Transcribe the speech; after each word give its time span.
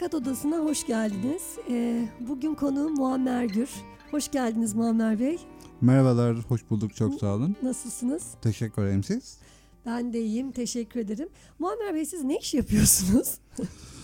Mülakat 0.00 0.22
Odası'na 0.22 0.56
hoş 0.56 0.86
geldiniz. 0.86 1.42
Ee, 1.70 2.08
bugün 2.20 2.54
konuğum 2.54 2.94
Muammer 2.94 3.44
Gür. 3.44 3.70
Hoş 4.10 4.30
geldiniz 4.30 4.74
Muammer 4.74 5.20
Bey. 5.20 5.38
Merhabalar, 5.80 6.36
hoş 6.36 6.70
bulduk. 6.70 6.96
Çok 6.96 7.14
sağ 7.14 7.34
olun. 7.34 7.56
Nasılsınız? 7.62 8.22
Teşekkür 8.42 8.82
ederim 8.82 9.04
siz. 9.04 9.38
Ben 9.86 10.12
de 10.12 10.20
iyiyim, 10.20 10.52
teşekkür 10.52 11.00
ederim. 11.00 11.28
Muammer 11.58 11.94
Bey 11.94 12.06
siz 12.06 12.24
ne 12.24 12.38
iş 12.38 12.54
yapıyorsunuz? 12.54 13.34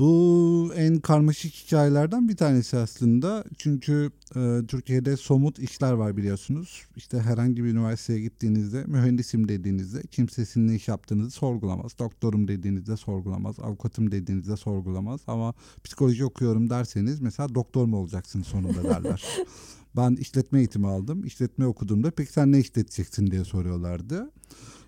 Bu 0.00 0.72
en 0.76 1.00
karmaşık 1.00 1.52
hikayelerden 1.54 2.28
bir 2.28 2.36
tanesi 2.36 2.76
aslında. 2.76 3.44
Çünkü 3.58 4.10
e, 4.36 4.60
Türkiye'de 4.68 5.16
somut 5.16 5.58
işler 5.58 5.92
var 5.92 6.16
biliyorsunuz. 6.16 6.86
İşte 6.96 7.20
herhangi 7.20 7.64
bir 7.64 7.68
üniversiteye 7.70 8.20
gittiğinizde 8.20 8.84
mühendisim 8.84 9.48
dediğinizde 9.48 10.02
kimse 10.02 10.46
sizin 10.46 10.68
iş 10.68 10.88
yaptığınızı 10.88 11.30
sorgulamaz. 11.30 11.98
Doktorum 11.98 12.48
dediğinizde 12.48 12.96
sorgulamaz. 12.96 13.60
Avukatım 13.60 14.10
dediğinizde 14.10 14.56
sorgulamaz. 14.56 15.20
Ama 15.26 15.54
psikoloji 15.84 16.24
okuyorum 16.24 16.70
derseniz 16.70 17.20
mesela 17.20 17.54
doktor 17.54 17.84
mu 17.84 17.96
olacaksın 17.96 18.42
sonunda 18.42 18.84
derler. 18.84 19.24
ben 19.96 20.16
işletme 20.16 20.58
eğitimi 20.58 20.86
aldım. 20.86 21.24
İşletme 21.24 21.66
okuduğumda 21.66 22.10
peki 22.10 22.32
sen 22.32 22.52
ne 22.52 22.58
işleteceksin 22.58 23.26
diye 23.26 23.44
soruyorlardı. 23.44 24.30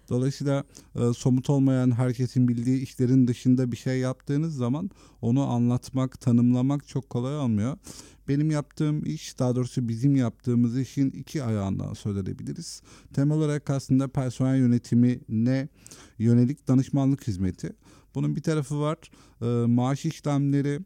Dolayısıyla 0.09 0.65
e, 0.95 1.13
somut 1.13 1.51
olmayan 1.51 1.91
herkesin 1.91 2.49
bildiği 2.49 2.83
işlerin 2.83 3.27
dışında 3.27 3.73
bir 3.73 3.77
şey 3.77 3.99
yaptığınız 3.99 4.57
zaman 4.57 4.91
onu 5.21 5.43
anlatmak, 5.43 6.21
tanımlamak 6.21 6.89
çok 6.89 7.11
kolay 7.11 7.39
olmuyor. 7.39 7.77
Benim 8.29 8.51
yaptığım 8.51 9.05
iş, 9.05 9.39
daha 9.39 9.57
doğrusu 9.57 9.89
bizim 9.89 10.17
yaptığımız 10.17 10.79
işin 10.79 11.11
iki 11.11 11.43
ayağından 11.43 11.95
söz 11.95 12.17
edebiliriz. 12.17 12.83
Temel 13.15 13.39
olarak 13.39 13.71
aslında 13.71 14.09
personel 14.09 14.59
yönetimi 14.59 15.21
ne 15.29 15.69
yönelik 16.19 16.69
danışmanlık 16.69 17.27
hizmeti. 17.27 17.73
Bunun 18.15 18.37
bir 18.37 18.43
tarafı 18.43 18.81
var. 18.81 18.99
E, 19.43 19.67
maaş 19.67 20.05
işlemleri, 20.05 20.81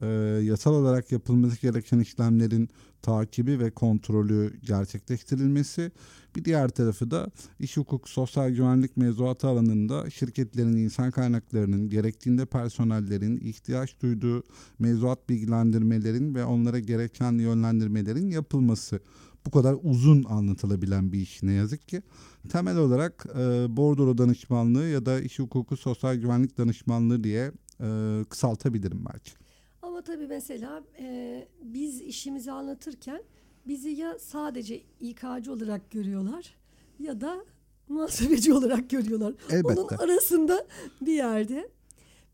e, 0.00 0.06
yasal 0.42 0.74
olarak 0.74 1.12
yapılması 1.12 1.60
gereken 1.60 1.98
işlemlerin 1.98 2.68
takibi 3.02 3.60
ve 3.60 3.70
kontrolü 3.70 4.60
gerçekleştirilmesi. 4.60 5.92
Bir 6.36 6.44
diğer 6.44 6.68
tarafı 6.68 7.10
da 7.10 7.30
iş 7.58 7.76
hukuk, 7.76 8.08
sosyal 8.08 8.50
güvenlik 8.50 8.96
mevzuatı 8.96 9.48
alanında 9.48 10.10
şirketlerin 10.10 10.76
insan 10.76 11.10
kaynaklarının 11.10 11.88
gerektiğinde 11.88 12.46
personellerin 12.46 13.36
ihtiyaç 13.36 14.00
duyduğu 14.02 14.42
mevzuat 14.78 15.28
bilgilendirmelerin 15.28 16.34
ve 16.34 16.44
onlara 16.44 16.78
gereken 16.78 17.32
yönlendirmelerin 17.32 18.30
yapılması. 18.30 19.00
Bu 19.46 19.50
kadar 19.50 19.76
uzun 19.82 20.24
anlatılabilen 20.24 21.12
bir 21.12 21.20
iş 21.20 21.42
ne 21.42 21.52
yazık 21.52 21.88
ki. 21.88 22.02
Temel 22.48 22.76
olarak 22.76 23.26
e, 23.38 23.76
bordro 23.76 24.18
danışmanlığı 24.18 24.86
ya 24.86 25.06
da 25.06 25.20
iş 25.20 25.38
hukuku, 25.38 25.76
sosyal 25.76 26.14
güvenlik 26.14 26.58
danışmanlığı 26.58 27.24
diye 27.24 27.52
e, 27.80 28.24
kısaltabilirim 28.28 29.04
belki. 29.12 29.30
Ama 30.00 30.04
tabii 30.04 30.26
mesela 30.26 30.82
e, 30.98 31.48
biz 31.62 32.00
işimizi 32.00 32.52
anlatırken 32.52 33.22
bizi 33.66 33.90
ya 33.90 34.18
sadece 34.18 34.80
İK'cı 35.00 35.52
olarak 35.52 35.90
görüyorlar 35.90 36.54
ya 37.00 37.20
da 37.20 37.44
muhasebeci 37.88 38.54
olarak 38.54 38.90
görüyorlar. 38.90 39.34
Elbette. 39.50 39.80
Onun 39.80 39.88
arasında 39.88 40.66
bir 41.00 41.12
yerde. 41.12 41.68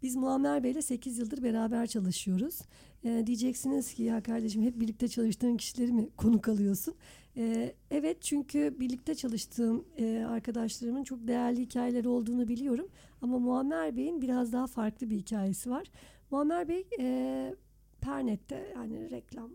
Biz 0.03 0.17
Muammer 0.17 0.65
Bey'le 0.65 0.83
8 0.83 1.19
yıldır 1.19 1.43
beraber 1.43 1.87
çalışıyoruz. 1.87 2.61
Ee, 3.05 3.23
diyeceksiniz 3.27 3.95
ki 3.95 4.03
ya 4.03 4.23
kardeşim 4.23 4.63
hep 4.63 4.81
birlikte 4.81 5.09
çalıştığın 5.09 5.57
kişileri 5.57 5.93
mi 5.93 6.09
konuk 6.17 6.49
alıyorsun? 6.49 6.95
Ee, 7.37 7.75
evet 7.91 8.23
çünkü 8.23 8.77
birlikte 8.81 9.15
çalıştığım 9.15 9.85
e, 9.99 10.27
arkadaşlarımın 10.29 11.05
çok 11.05 11.29
değerli 11.29 11.61
hikayeleri 11.61 12.09
olduğunu 12.09 12.49
biliyorum. 12.49 12.89
Ama 13.23 13.39
Muammer 13.39 13.97
Bey'in 13.97 14.23
biraz 14.23 14.53
daha 14.53 14.67
farklı 14.67 15.11
bir 15.11 15.17
hikayesi 15.17 15.71
var. 15.71 15.87
Muammer 16.31 16.69
Bey 16.69 16.87
e, 17.01 17.55
Pernet'te 18.01 18.73
yani 18.75 19.11
reklam 19.11 19.51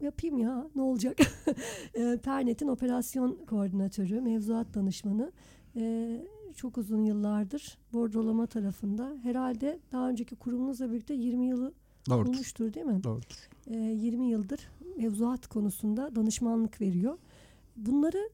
yapayım 0.00 0.38
ya 0.38 0.68
ne 0.74 0.82
olacak? 0.82 1.18
e, 1.94 2.18
Pernet'in 2.22 2.68
operasyon 2.68 3.38
koordinatörü, 3.46 4.20
mevzuat 4.20 4.74
danışmanı. 4.74 5.32
E, 5.76 6.20
çok 6.56 6.78
uzun 6.78 7.04
yıllardır 7.04 7.78
bordrolama 7.92 8.46
tarafında. 8.46 9.16
Herhalde 9.22 9.78
daha 9.92 10.08
önceki 10.08 10.36
kurumunuzla 10.36 10.90
birlikte 10.90 11.14
20 11.14 11.46
yılı 11.46 11.72
Doğrudur. 12.10 12.28
olmuştur 12.28 12.74
değil 12.74 12.86
mi? 12.86 13.04
Doğrudur. 13.04 13.48
E, 13.66 13.76
20 13.76 14.26
yıldır 14.26 14.68
mevzuat 14.96 15.46
konusunda 15.46 16.16
danışmanlık 16.16 16.80
veriyor. 16.80 17.18
Bunları 17.76 18.30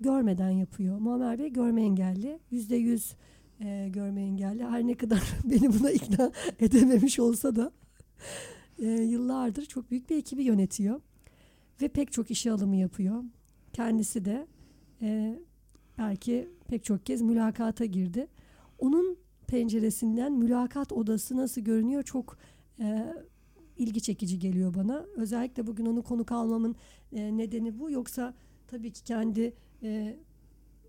görmeden 0.00 0.50
yapıyor. 0.50 0.98
Muammer 0.98 1.38
Bey 1.38 1.52
görme 1.52 1.82
engelli. 1.82 2.38
Yüzde 2.50 2.76
yüz 2.76 3.14
e, 3.60 3.88
görme 3.88 4.22
engelli. 4.22 4.64
Her 4.64 4.86
ne 4.86 4.94
kadar 4.94 5.22
beni 5.44 5.72
buna 5.80 5.90
ikna 5.90 6.32
edememiş 6.60 7.20
olsa 7.20 7.56
da 7.56 7.72
e, 8.78 8.86
yıllardır 8.86 9.66
çok 9.66 9.90
büyük 9.90 10.10
bir 10.10 10.16
ekibi 10.16 10.44
yönetiyor. 10.44 11.00
Ve 11.82 11.88
pek 11.88 12.12
çok 12.12 12.30
işe 12.30 12.52
alımı 12.52 12.76
yapıyor. 12.76 13.24
Kendisi 13.72 14.24
de 14.24 14.46
e, 15.02 15.38
belki 15.98 16.48
pek 16.68 16.84
çok 16.84 17.06
kez 17.06 17.22
mülakata 17.22 17.84
girdi. 17.84 18.26
Onun 18.78 19.16
penceresinden 19.46 20.32
mülakat 20.32 20.92
odası 20.92 21.36
nasıl 21.36 21.60
görünüyor 21.60 22.02
çok 22.02 22.38
e, 22.80 23.14
ilgi 23.78 24.00
çekici 24.00 24.38
geliyor 24.38 24.74
bana. 24.74 25.06
Özellikle 25.16 25.66
bugün 25.66 25.86
onu 25.86 26.02
konuk 26.02 26.32
almamın 26.32 26.76
e, 27.12 27.36
nedeni 27.36 27.78
bu. 27.78 27.90
Yoksa 27.90 28.34
tabii 28.68 28.92
ki 28.92 29.04
kendi 29.04 29.54
e, 29.82 30.16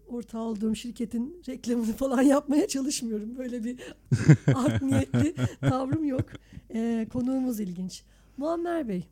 ortağı 0.07 0.41
olduğum 0.41 0.75
şirketin 0.75 1.41
reklamını 1.47 1.93
falan 1.97 2.21
yapmaya 2.21 2.67
çalışmıyorum. 2.67 3.37
Böyle 3.37 3.63
bir 3.63 3.79
art 4.55 4.81
niyetli 4.81 5.35
tavrım 5.61 6.05
yok. 6.05 6.25
E, 6.73 7.07
konuğumuz 7.13 7.59
ilginç. 7.59 8.03
Muammer 8.37 8.87
Bey, 8.87 9.07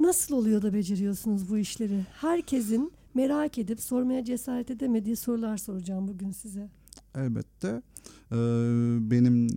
nasıl 0.00 0.36
oluyor 0.36 0.62
da 0.62 0.74
beceriyorsunuz 0.74 1.50
bu 1.50 1.58
işleri? 1.58 2.00
Herkesin 2.12 2.92
merak 3.14 3.58
edip 3.58 3.80
sormaya 3.80 4.24
cesaret 4.24 4.70
edemediği 4.70 5.16
sorular 5.16 5.56
soracağım 5.56 6.08
bugün 6.08 6.30
size. 6.30 6.68
Elbette. 7.14 7.82
Ee, 8.32 8.36
benim 9.10 9.48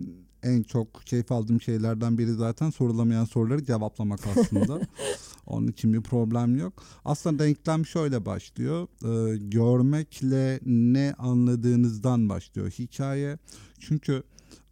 en 0.44 0.62
çok 0.62 1.06
keyif 1.06 1.32
aldığım 1.32 1.60
şeylerden 1.60 2.18
biri 2.18 2.32
zaten 2.32 2.70
sorulamayan 2.70 3.24
soruları 3.24 3.64
cevaplamak 3.64 4.20
aslında. 4.26 4.80
Onun 5.46 5.68
için 5.68 5.92
bir 5.92 6.00
problem 6.00 6.56
yok. 6.56 6.72
Aslında 7.04 7.44
denklem 7.44 7.86
şöyle 7.86 8.26
başlıyor. 8.26 8.88
Ee, 9.04 9.36
görmekle 9.36 10.60
ne 10.66 11.14
anladığınızdan 11.18 12.28
başlıyor 12.28 12.70
hikaye. 12.70 13.38
Çünkü 13.78 14.22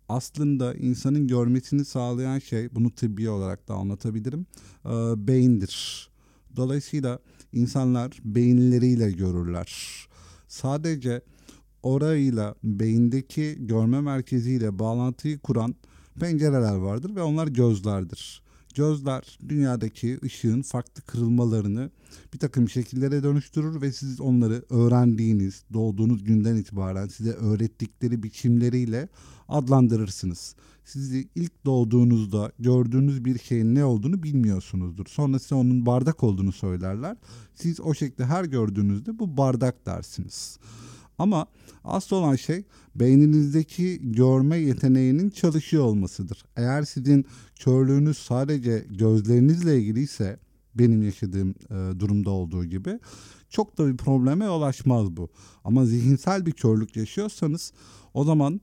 aslında 0.09 0.75
insanın 0.75 1.29
görmesini 1.29 1.85
sağlayan 1.85 2.39
şey, 2.39 2.75
bunu 2.75 2.91
tıbbi 2.91 3.31
olarak 3.31 3.69
da 3.69 3.75
anlatabilirim, 3.75 4.47
e, 4.85 4.91
beyindir. 5.29 6.09
Dolayısıyla 6.57 7.19
insanlar 7.53 8.19
beyinleriyle 8.25 9.11
görürler. 9.11 9.73
Sadece 10.49 11.23
orayla 11.83 12.55
beyindeki 12.65 13.57
görme 13.61 14.01
merkeziyle 14.01 14.79
bağlantıyı 14.79 15.39
kuran 15.39 15.75
pencereler 16.21 16.75
vardır 16.75 17.17
ve 17.17 17.23
onlar 17.23 17.47
gözlerdir. 17.47 18.43
Gözler 18.75 19.39
dünyadaki 19.49 20.19
ışığın 20.25 20.63
farklı 20.63 21.03
kırılmalarını 21.03 21.91
bir 22.35 22.39
takım 22.39 22.69
şekillere 22.69 23.23
dönüştürür 23.23 23.81
ve 23.81 23.93
siz 23.93 24.21
onları 24.21 24.65
öğrendiğiniz, 24.71 25.65
doğduğunuz 25.73 26.25
günden 26.25 26.57
itibaren 26.57 27.09
size 27.09 27.31
öğrettikleri 27.31 28.23
biçimleriyle 28.23 29.09
adlandırırsınız. 29.49 30.55
Sizi 30.85 31.29
ilk 31.35 31.65
doğduğunuzda 31.65 32.53
gördüğünüz 32.59 33.25
bir 33.25 33.39
şeyin 33.39 33.75
ne 33.75 33.85
olduğunu 33.85 34.23
bilmiyorsunuzdur. 34.23 35.07
Sonra 35.07 35.39
size 35.39 35.55
onun 35.55 35.87
bardak 35.87 36.23
olduğunu 36.23 36.53
söylerler. 36.53 37.17
Siz 37.55 37.81
o 37.81 37.95
şekilde 37.95 38.25
her 38.25 38.45
gördüğünüzde 38.45 39.19
bu 39.19 39.37
bardak 39.37 39.87
dersiniz. 39.87 40.59
Ama 41.19 41.47
asıl 41.85 42.17
olan 42.17 42.37
şey 42.37 42.65
beyninizdeki 42.95 44.13
görme 44.13 44.57
yeteneğinin 44.57 45.31
çalışıyor 45.31 45.85
olmasıdır. 45.85 46.45
Eğer 46.57 46.83
sizin 46.83 47.27
körlüğünüz 47.61 48.19
sadece 48.19 48.87
gözlerinizle 48.91 49.79
ilgiliyse 49.81 50.39
benim 50.75 51.03
yaşadığım 51.03 51.55
e, 51.71 52.01
durumda 52.01 52.31
olduğu 52.31 52.65
gibi 52.65 52.99
çok 53.51 53.79
da 53.79 53.89
bir 53.89 53.97
probleme 53.97 54.45
yol 54.45 54.63
açmaz 54.63 55.17
bu. 55.17 55.29
Ama 55.65 55.85
zihinsel 55.85 56.47
bir 56.47 56.53
körlük 56.53 56.97
yaşıyorsanız 56.97 57.73
o 58.15 58.25
zaman 58.25 58.61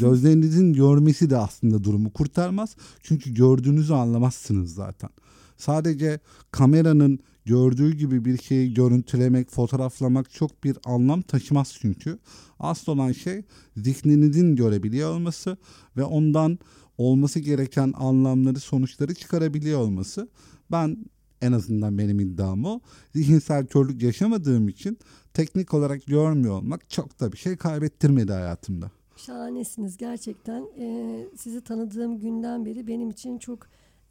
gözlerinizin 0.00 0.72
görmesi 0.72 1.30
de 1.30 1.36
aslında 1.36 1.84
durumu 1.84 2.12
kurtarmaz. 2.12 2.76
Çünkü 3.02 3.34
gördüğünüzü 3.34 3.94
anlamazsınız 3.94 4.74
zaten. 4.74 5.10
Sadece 5.56 6.20
kameranın 6.50 7.18
gördüğü 7.46 7.94
gibi 7.94 8.24
bir 8.24 8.38
şeyi 8.38 8.74
görüntülemek, 8.74 9.50
fotoğraflamak 9.50 10.30
çok 10.30 10.64
bir 10.64 10.76
anlam 10.84 11.22
taşımaz 11.22 11.76
çünkü. 11.80 12.18
Asıl 12.58 12.92
olan 12.92 13.12
şey 13.12 13.42
zihninizin 13.76 14.56
görebiliyor 14.56 15.14
olması 15.14 15.56
ve 15.96 16.04
ondan 16.04 16.58
olması 16.98 17.40
gereken 17.40 17.92
anlamları, 17.96 18.60
sonuçları 18.60 19.14
çıkarabiliyor 19.14 19.80
olması. 19.80 20.28
Ben 20.70 20.96
en 21.42 21.52
azından 21.52 21.98
benim 21.98 22.20
iddiam 22.20 22.64
o. 22.64 22.80
Zihinsel 23.14 23.66
körlük 23.66 24.02
yaşamadığım 24.02 24.68
için 24.68 24.98
teknik 25.34 25.74
olarak 25.74 26.06
görmüyor 26.06 26.54
olmak 26.54 26.90
çok 26.90 27.20
da 27.20 27.32
bir 27.32 27.38
şey 27.38 27.56
kaybettirmedi 27.56 28.32
hayatımda. 28.32 28.90
Şahanesiniz 29.16 29.96
gerçekten. 29.96 30.64
Ee, 30.78 31.26
sizi 31.36 31.60
tanıdığım 31.60 32.18
günden 32.18 32.64
beri 32.66 32.86
benim 32.86 33.10
için 33.10 33.38
çok 33.38 33.58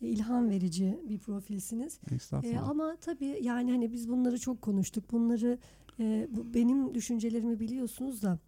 ilham 0.02 0.50
verici 0.50 1.00
bir 1.10 1.20
profilsiniz. 1.20 2.00
Estağfurullah. 2.16 2.70
ama 2.70 2.96
tabii 3.02 3.40
yani 3.42 3.72
hani 3.72 3.92
biz 3.94 4.10
bunları 4.10 4.40
çok 4.40 4.62
konuştuk. 4.62 5.12
Bunları 5.12 5.58
e, 6.00 6.28
bu, 6.32 6.54
benim 6.54 6.96
düşüncelerimi 6.96 7.60
biliyorsunuz 7.60 8.22
da 8.22 8.40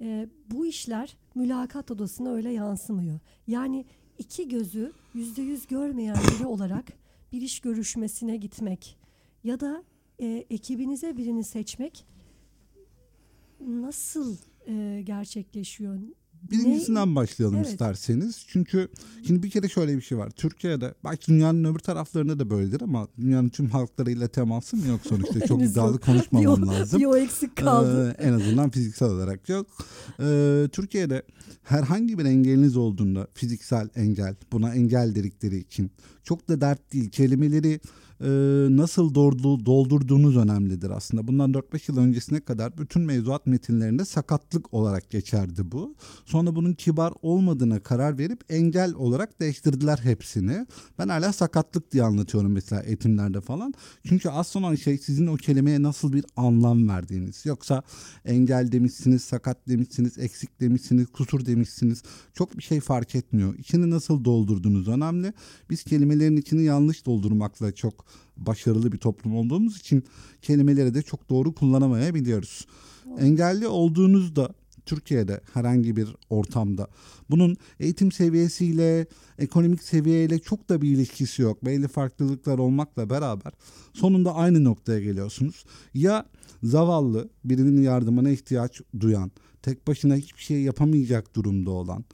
e, 0.00 0.28
bu 0.50 0.66
işler 0.66 1.16
mülakat 1.34 1.90
odasına 1.90 2.30
öyle 2.30 2.52
yansımıyor. 2.52 3.20
Yani 3.46 3.84
iki 4.18 4.48
gözü 4.48 4.92
yüzde 5.14 5.42
yüz 5.42 5.66
görmeyen 5.66 6.16
biri 6.16 6.46
olarak 6.46 6.84
bir 7.32 7.42
iş 7.42 7.60
görüşmesine 7.60 8.36
gitmek 8.36 8.98
ya 9.44 9.60
da 9.60 9.84
e, 10.20 10.46
ekibinize 10.50 11.16
birini 11.16 11.44
seçmek 11.44 12.06
nasıl 13.60 14.36
e, 14.66 15.02
gerçekleşiyor? 15.04 16.00
Birincisinden 16.50 17.16
başlayalım 17.16 17.56
Evet. 17.56 17.68
isterseniz. 17.68 18.44
Çünkü 18.48 18.88
şimdi 19.26 19.42
bir 19.42 19.50
kere 19.50 19.68
şöyle 19.68 19.96
bir 19.96 20.00
şey 20.02 20.18
var. 20.18 20.30
Türkiye'de 20.30 20.94
belki 21.04 21.26
dünyanın 21.32 21.64
öbür 21.64 21.78
taraflarında 21.78 22.38
da 22.38 22.50
böyledir 22.50 22.80
ama 22.80 23.08
dünyanın 23.20 23.48
tüm 23.48 23.70
halklarıyla 23.70 24.28
temasım 24.28 24.88
yok 24.88 25.00
sonuçta. 25.08 25.46
Çok 25.46 25.62
iddialı 25.70 25.98
konuşmamam 26.00 26.62
Bir 26.62 26.62
o- 26.62 26.66
lazım. 26.72 27.00
Bir 27.00 27.04
o 27.06 27.16
eksik 27.16 27.56
kaldı. 27.56 28.16
Ee, 28.18 28.22
en 28.22 28.32
azından 28.32 28.70
fiziksel 28.70 29.08
olarak 29.08 29.48
yok. 29.48 29.66
Ee, 30.20 30.68
Türkiye'de 30.72 31.22
herhangi 31.62 32.18
bir 32.18 32.24
engeliniz 32.24 32.76
olduğunda 32.76 33.26
fiziksel 33.34 33.88
engel 33.94 34.34
buna 34.52 34.74
engel 34.74 35.14
dedikleri 35.14 35.58
için 35.58 35.90
çok 36.24 36.48
da 36.48 36.60
dert 36.60 36.92
değil. 36.92 37.10
Kelimeleri 37.10 37.80
e, 38.20 38.28
nasıl 38.70 39.14
doldu- 39.14 39.66
doldurduğunuz 39.66 40.36
önemlidir 40.36 40.90
aslında. 40.90 41.28
Bundan 41.28 41.52
4-5 41.52 41.92
yıl 41.92 41.98
öncesine 41.98 42.40
kadar 42.40 42.78
bütün 42.78 43.02
mevzuat 43.02 43.46
metinlerinde 43.46 44.04
sakatlık 44.04 44.74
olarak 44.74 45.10
geçerdi 45.10 45.72
bu. 45.72 45.94
Sonra 46.24 46.56
bunun 46.56 46.72
kibar 46.72 47.12
olmadığına 47.22 47.80
karar 47.80 48.18
verip 48.18 48.40
engel 48.48 48.94
olarak 48.94 49.40
değiştirdiler 49.40 49.98
hepsini. 50.02 50.66
Ben 50.98 51.08
hala 51.08 51.32
sakatlık 51.32 51.92
diye 51.92 52.02
anlatıyorum 52.02 52.52
mesela 52.52 52.82
eğitimlerde 52.82 53.40
falan. 53.40 53.74
Çünkü 54.08 54.28
az 54.28 54.56
olan 54.56 54.74
şey 54.74 54.98
sizin 54.98 55.26
o 55.26 55.36
kelimeye 55.36 55.82
nasıl 55.82 56.12
bir 56.12 56.24
anlam 56.36 56.88
verdiğiniz. 56.88 57.46
Yoksa 57.46 57.82
engel 58.24 58.72
demişsiniz, 58.72 59.22
sakat 59.22 59.68
demişsiniz, 59.68 60.18
eksik 60.18 60.60
demişsiniz, 60.60 61.06
kusur 61.06 61.46
demişsiniz. 61.46 62.02
Çok 62.34 62.56
bir 62.56 62.62
şey 62.62 62.80
fark 62.80 63.14
etmiyor. 63.14 63.54
İçini 63.58 63.90
nasıl 63.90 64.24
doldurduğunuz 64.24 64.88
önemli. 64.88 65.32
Biz 65.70 65.84
kelimelerin 65.84 66.36
içini 66.36 66.62
yanlış 66.62 67.06
doldurmakla 67.06 67.72
çok 67.72 68.05
başarılı 68.36 68.92
bir 68.92 68.98
toplum 68.98 69.36
olduğumuz 69.36 69.76
için 69.76 70.04
kelimeleri 70.42 70.94
de 70.94 71.02
çok 71.02 71.30
doğru 71.30 71.54
kullanamayabiliyoruz. 71.54 72.66
Engelli 73.18 73.68
olduğunuzda 73.68 74.54
Türkiye'de 74.86 75.40
herhangi 75.54 75.96
bir 75.96 76.16
ortamda 76.30 76.88
bunun 77.30 77.56
eğitim 77.80 78.12
seviyesiyle, 78.12 79.06
ekonomik 79.38 79.82
seviyeyle 79.82 80.38
çok 80.38 80.68
da 80.68 80.82
bir 80.82 80.90
ilişkisi 80.90 81.42
yok. 81.42 81.64
Belli 81.64 81.88
farklılıklar 81.88 82.58
olmakla 82.58 83.10
beraber 83.10 83.52
sonunda 83.92 84.34
aynı 84.34 84.64
noktaya 84.64 85.00
geliyorsunuz. 85.00 85.64
Ya 85.94 86.26
zavallı, 86.62 87.28
birinin 87.44 87.82
yardımına 87.82 88.30
ihtiyaç 88.30 88.80
duyan, 89.00 89.30
tek 89.62 89.86
başına 89.86 90.16
hiçbir 90.16 90.42
şey 90.42 90.62
yapamayacak 90.62 91.36
durumda 91.36 91.70
olan, 91.70 92.04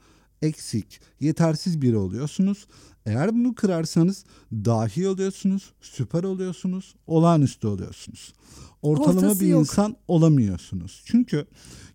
eksik, 0.43 1.01
yetersiz 1.19 1.81
biri 1.81 1.97
oluyorsunuz. 1.97 2.67
Eğer 3.05 3.33
bunu 3.33 3.55
kırarsanız 3.55 4.25
dahi 4.51 5.07
oluyorsunuz, 5.07 5.73
süper 5.81 6.23
oluyorsunuz, 6.23 6.95
olağanüstü 7.07 7.67
oluyorsunuz. 7.67 8.33
Ortalama 8.81 9.19
Ortası 9.19 9.39
bir 9.39 9.47
yok. 9.47 9.59
insan 9.59 9.95
olamıyorsunuz. 10.07 11.01
Çünkü 11.05 11.45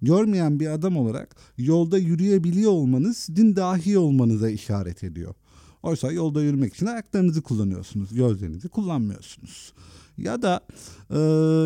görmeyen 0.02 0.60
bir 0.60 0.66
adam 0.66 0.96
olarak 0.96 1.36
yolda 1.58 1.98
yürüyebiliyor 1.98 2.70
olmanız 2.70 3.16
sizin 3.16 3.56
dahi 3.56 3.98
olmanıza 3.98 4.50
işaret 4.50 5.04
ediyor. 5.04 5.34
Oysa 5.82 6.12
yolda 6.12 6.42
yürümek 6.42 6.74
için 6.74 6.86
ayaklarınızı 6.86 7.42
kullanıyorsunuz, 7.42 8.14
gözlerinizi 8.14 8.68
kullanmıyorsunuz. 8.68 9.72
Ya 10.18 10.42
da 10.42 10.60
e, 11.10 11.18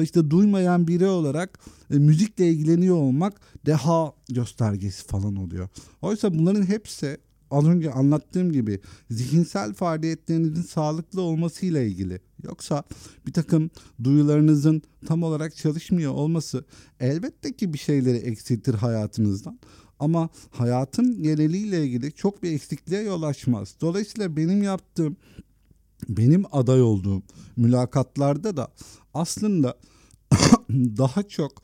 işte 0.03 0.31
duymayan 0.31 0.89
biri 0.89 1.07
olarak 1.07 1.59
e, 1.91 1.99
müzikle 1.99 2.51
ilgileniyor 2.51 2.97
olmak 2.97 3.41
deha 3.67 4.13
göstergesi 4.29 5.07
falan 5.07 5.37
oluyor. 5.37 5.69
Oysa 6.03 6.35
bunların 6.35 6.67
hepsi 6.67 7.19
az 7.53 7.67
önce 7.67 7.93
anlattığım 7.93 8.53
gibi 8.53 8.81
zihinsel 9.11 9.73
faaliyetlerinizin 9.73 10.63
sağlıklı 10.63 11.21
olmasıyla 11.21 11.83
ilgili. 11.83 12.21
Yoksa 12.43 12.83
bir 13.27 13.33
takım 13.33 13.71
duyularınızın 14.05 14.83
tam 15.07 15.23
olarak 15.23 15.57
çalışmıyor 15.57 16.13
olması 16.13 16.65
elbette 17.01 17.53
ki 17.57 17.73
bir 17.73 17.79
şeyleri 17.79 18.17
eksiltir 18.17 18.75
hayatınızdan. 18.75 19.59
Ama 20.03 20.29
hayatın 20.51 21.23
geneliyle 21.23 21.85
ilgili 21.85 22.13
çok 22.13 22.43
bir 22.43 22.53
eksikliğe 22.53 23.03
yol 23.03 23.23
açmaz. 23.23 23.75
Dolayısıyla 23.81 24.37
benim 24.37 24.63
yaptığım, 24.63 25.17
benim 26.09 26.45
aday 26.53 26.83
olduğum 26.83 27.23
mülakatlarda 27.57 28.57
da 28.57 28.69
aslında 29.15 29.79
daha 30.71 31.23
çok 31.23 31.63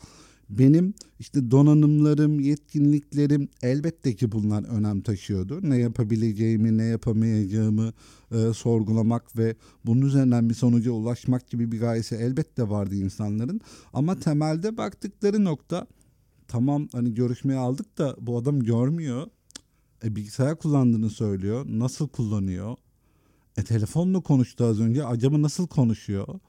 benim 0.50 0.94
işte 1.19 1.50
donanımlarım, 1.50 2.40
yetkinliklerim 2.40 3.49
elbette 3.62 4.17
ki 4.17 4.32
bunlar 4.32 4.64
önem 4.64 5.00
taşıyordu. 5.00 5.61
Ne 5.62 5.79
yapabileceğimi, 5.79 6.79
ne 6.79 6.85
yapamayacağımı 6.85 7.93
e, 8.32 8.52
sorgulamak 8.55 9.38
ve 9.38 9.56
bunun 9.87 10.06
üzerinden 10.06 10.49
bir 10.49 10.55
sonuca 10.55 10.90
ulaşmak 10.90 11.50
gibi 11.50 11.73
bir 11.73 11.81
gayesi 11.81 12.14
elbette 12.14 12.69
vardı 12.69 12.94
insanların. 12.94 13.61
Ama 13.93 14.20
temelde 14.20 14.76
baktıkları 14.76 15.44
nokta 15.44 15.87
tamam 16.48 16.88
hani 16.92 17.14
görüşmeye 17.14 17.58
aldık 17.58 17.98
da 17.98 18.16
bu 18.20 18.38
adam 18.38 18.60
görmüyor. 18.60 19.26
E, 20.04 20.16
bilgisayar 20.16 20.58
kullandığını 20.58 21.10
söylüyor. 21.10 21.66
Nasıl 21.68 22.08
kullanıyor? 22.08 22.76
E 23.56 23.64
telefonla 23.64 24.20
konuştu 24.20 24.64
az 24.64 24.80
önce. 24.80 25.04
Acaba 25.04 25.42
nasıl 25.42 25.66
konuşuyor? 25.66 26.40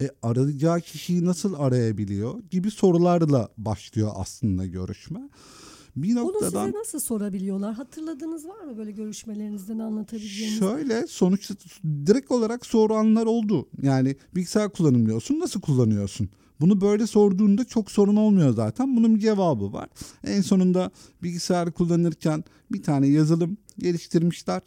E 0.00 0.10
arayacağı 0.22 0.80
kişiyi 0.80 1.24
nasıl 1.24 1.54
arayabiliyor? 1.54 2.42
Gibi 2.50 2.70
sorularla 2.70 3.48
başlıyor 3.58 4.10
aslında 4.14 4.66
görüşme. 4.66 5.28
Bir 5.96 6.14
noktadan 6.14 6.66
size 6.66 6.78
nasıl 6.78 7.00
sorabiliyorlar? 7.00 7.74
Hatırladığınız 7.74 8.48
var 8.48 8.60
mı 8.64 8.78
böyle 8.78 8.90
görüşmelerinizden 8.90 9.78
anlatabileceğiniz? 9.78 10.58
Şöyle 10.58 11.06
sonuçta 11.06 11.54
direkt 12.06 12.30
olarak 12.30 12.66
soranlar 12.66 13.26
oldu. 13.26 13.68
Yani 13.82 14.16
bilgisayar 14.34 14.72
kullanımlıyorsun 14.72 15.40
nasıl 15.40 15.60
kullanıyorsun? 15.60 16.28
Bunu 16.60 16.80
böyle 16.80 17.06
sorduğunda 17.06 17.64
çok 17.64 17.90
sorun 17.90 18.16
olmuyor 18.16 18.54
zaten. 18.54 18.96
Bunun 18.96 19.14
bir 19.14 19.20
cevabı 19.20 19.72
var. 19.72 19.88
En 20.24 20.40
sonunda 20.40 20.90
bilgisayar 21.22 21.72
kullanırken 21.72 22.44
bir 22.72 22.82
tane 22.82 23.06
yazılım 23.06 23.56
geliştirmişler. 23.78 24.62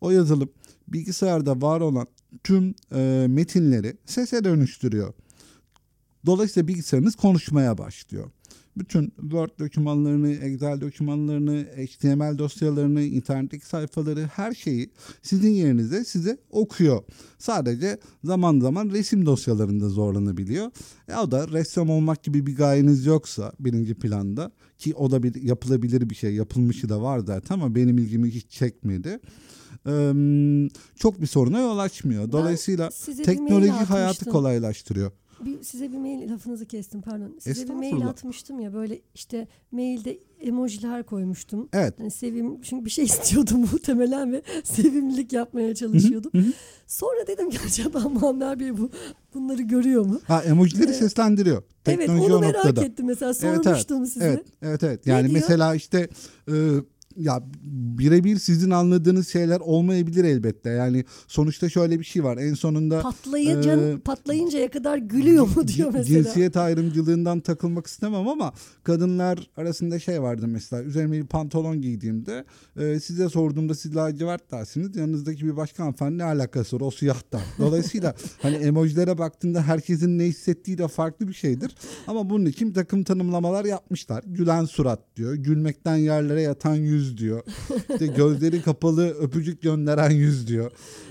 O 0.00 0.10
yazılım 0.10 0.48
bilgisayarda 0.88 1.62
var 1.62 1.80
olan 1.80 2.06
tüm 2.44 2.74
e, 2.94 3.26
metinleri 3.28 3.96
sese 4.06 4.44
dönüştürüyor. 4.44 5.14
Dolayısıyla 6.26 6.68
bilgisayarınız 6.68 7.16
konuşmaya 7.16 7.78
başlıyor. 7.78 8.30
Bütün 8.76 9.12
Word 9.20 9.50
dokümanlarını, 9.58 10.30
Excel 10.32 10.80
dokümanlarını, 10.80 11.62
HTML 11.62 12.38
dosyalarını, 12.38 13.02
internetteki 13.02 13.66
sayfaları 13.66 14.24
her 14.34 14.52
şeyi 14.52 14.90
sizin 15.22 15.50
yerinize 15.50 16.04
size 16.04 16.38
okuyor. 16.50 17.02
Sadece 17.38 17.98
zaman 18.24 18.60
zaman 18.60 18.90
resim 18.90 19.26
dosyalarında 19.26 19.88
zorlanabiliyor. 19.88 20.70
E 21.08 21.16
o 21.16 21.30
da 21.30 21.48
ressam 21.48 21.90
olmak 21.90 22.22
gibi 22.22 22.46
bir 22.46 22.56
gayeniz 22.56 23.06
yoksa 23.06 23.52
birinci 23.60 23.94
planda 23.94 24.52
ki 24.78 24.94
o 24.94 25.10
da 25.10 25.22
bir 25.22 25.42
yapılabilir 25.42 26.10
bir 26.10 26.14
şey 26.14 26.34
yapılmışı 26.34 26.88
da 26.88 27.02
var 27.02 27.18
zaten 27.18 27.54
ama 27.54 27.74
benim 27.74 27.98
ilgimi 27.98 28.30
hiç 28.30 28.50
çekmedi. 28.50 29.20
Ee, 29.86 30.12
çok 30.96 31.20
bir 31.20 31.26
soruna 31.26 31.60
yol 31.60 31.78
açmıyor. 31.78 32.32
Dolayısıyla 32.32 32.90
teknoloji 33.24 33.70
hayatı 33.70 34.24
kolaylaştırıyor. 34.24 35.12
Bir, 35.44 35.62
size 35.62 35.92
bir 35.92 35.98
mail 35.98 36.30
lafınızı 36.32 36.66
kestim 36.66 37.02
pardon. 37.02 37.34
Size 37.40 37.68
bir 37.68 37.74
mail 37.74 38.06
atmıştım 38.06 38.60
ya 38.60 38.74
böyle 38.74 39.00
işte 39.14 39.48
mailde 39.72 40.18
emojiler 40.40 41.02
koymuştum. 41.06 41.68
Evet. 41.72 41.94
Hani 41.98 42.10
sevim 42.10 42.60
çünkü 42.62 42.84
bir 42.84 42.90
şey 42.90 43.04
istiyordum 43.14 43.60
muhtemelen 43.60 44.32
ve 44.32 44.42
sevimlilik 44.64 45.32
yapmaya 45.32 45.74
çalışıyordum. 45.74 46.32
Sonra 46.86 47.26
dedim 47.26 47.50
ki 47.50 47.58
acaba 47.66 47.98
Muammer 48.08 48.60
Bey 48.60 48.78
bu 48.78 48.90
bunları 49.34 49.62
görüyor 49.62 50.06
mu? 50.06 50.20
Ha 50.26 50.42
emojileri 50.42 50.86
Evet. 50.86 50.96
seslendiriyor. 50.96 51.62
evet 51.86 51.98
Teknoloji 51.98 52.26
onu 52.26 52.36
o 52.36 52.40
merak 52.40 52.54
noktada. 52.64 52.84
ettim 52.84 53.06
mesela 53.06 53.32
Evet, 53.42 53.64
sormuştum 53.64 54.06
size. 54.06 54.24
Evet, 54.26 54.46
evet, 54.62 54.82
evet. 54.82 55.06
Ne 55.06 55.12
Yani 55.12 55.28
diyor? 55.28 55.40
mesela 55.40 55.74
işte 55.74 56.08
e, 56.48 56.52
ya 57.16 57.42
birebir 57.98 58.36
sizin 58.38 58.70
anladığınız 58.70 59.28
şeyler 59.28 59.60
olmayabilir 59.60 60.24
elbette. 60.24 60.70
Yani 60.70 61.04
sonuçta 61.26 61.68
şöyle 61.68 61.98
bir 61.98 62.04
şey 62.04 62.24
var. 62.24 62.36
En 62.36 62.54
sonunda 62.54 63.00
Patlayınca, 63.00 63.76
Ee, 63.76 63.98
patlayıncaya 63.98 64.70
kadar 64.70 64.98
gülüyor 64.98 65.48
mu 65.56 65.68
diyor 65.68 65.90
mesela. 65.94 66.22
Cinsiyet 66.22 66.56
ayrımcılığından 66.56 67.40
takılmak 67.40 67.86
istemem 67.86 68.28
ama 68.28 68.52
kadınlar 68.82 69.50
arasında 69.56 69.98
şey 69.98 70.22
vardı 70.22 70.46
mesela 70.48 70.82
üzerime 70.82 71.16
bir 71.16 71.26
pantolon 71.26 71.80
giydiğimde 71.82 72.44
e, 72.76 73.00
size 73.00 73.28
sorduğumda 73.28 73.74
siz 73.74 73.96
lacivert 73.96 74.50
dersiniz 74.52 74.96
yanınızdaki 74.96 75.46
bir 75.46 75.56
başka 75.56 75.82
hanımefendi 75.82 76.18
ne 76.18 76.24
alakası 76.24 76.76
var 76.76 76.80
o 76.80 76.90
siyah 76.90 77.32
da. 77.32 77.40
Dolayısıyla 77.58 78.14
hani 78.42 78.56
emojilere 78.56 79.18
baktığında 79.18 79.62
herkesin 79.62 80.18
ne 80.18 80.24
hissettiği 80.24 80.78
de 80.78 80.88
farklı 80.88 81.28
bir 81.28 81.32
şeydir. 81.32 81.74
Ama 82.06 82.30
bunun 82.30 82.46
için 82.46 82.72
takım 82.72 83.04
tanımlamalar 83.04 83.64
yapmışlar. 83.64 84.24
Gülen 84.26 84.64
surat 84.64 85.00
diyor. 85.16 85.34
Gülmekten 85.34 85.96
yerlere 85.96 86.42
yatan 86.42 86.74
yüz 86.74 87.05
diyor. 87.18 87.42
İşte 87.92 88.06
gözleri 88.06 88.62
kapalı 88.62 89.08
öpücük 89.08 89.62
gönderen 89.62 90.10
yüz 90.10 90.48
diyor. 90.48 90.70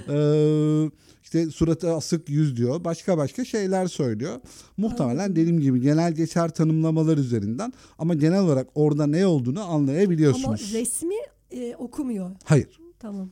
Ee, 0.10 0.92
işte 1.24 1.50
suratı 1.50 1.94
asık 1.94 2.30
yüz 2.30 2.58
diyor. 2.58 2.84
Başka 2.84 3.18
başka 3.18 3.46
şeyler 3.46 3.88
söylüyor. 3.88 4.40
Muhtemelen 4.78 5.36
dediğim 5.36 5.60
gibi 5.60 5.82
genel 5.82 6.14
geçer 6.14 6.50
tanımlamalar 6.50 7.18
üzerinden 7.18 7.74
ama 7.98 8.14
genel 8.14 8.40
olarak 8.42 8.68
orada 8.76 9.08
ne 9.08 9.28
olduğunu 9.28 9.64
Ama 9.64 9.74
anlayabiliyorsunuz. 9.74 10.74
resmi 10.74 11.16
e, 11.52 11.76
okumuyor. 11.76 12.32
Hayır. 12.44 12.80
Tamam. 13.00 13.30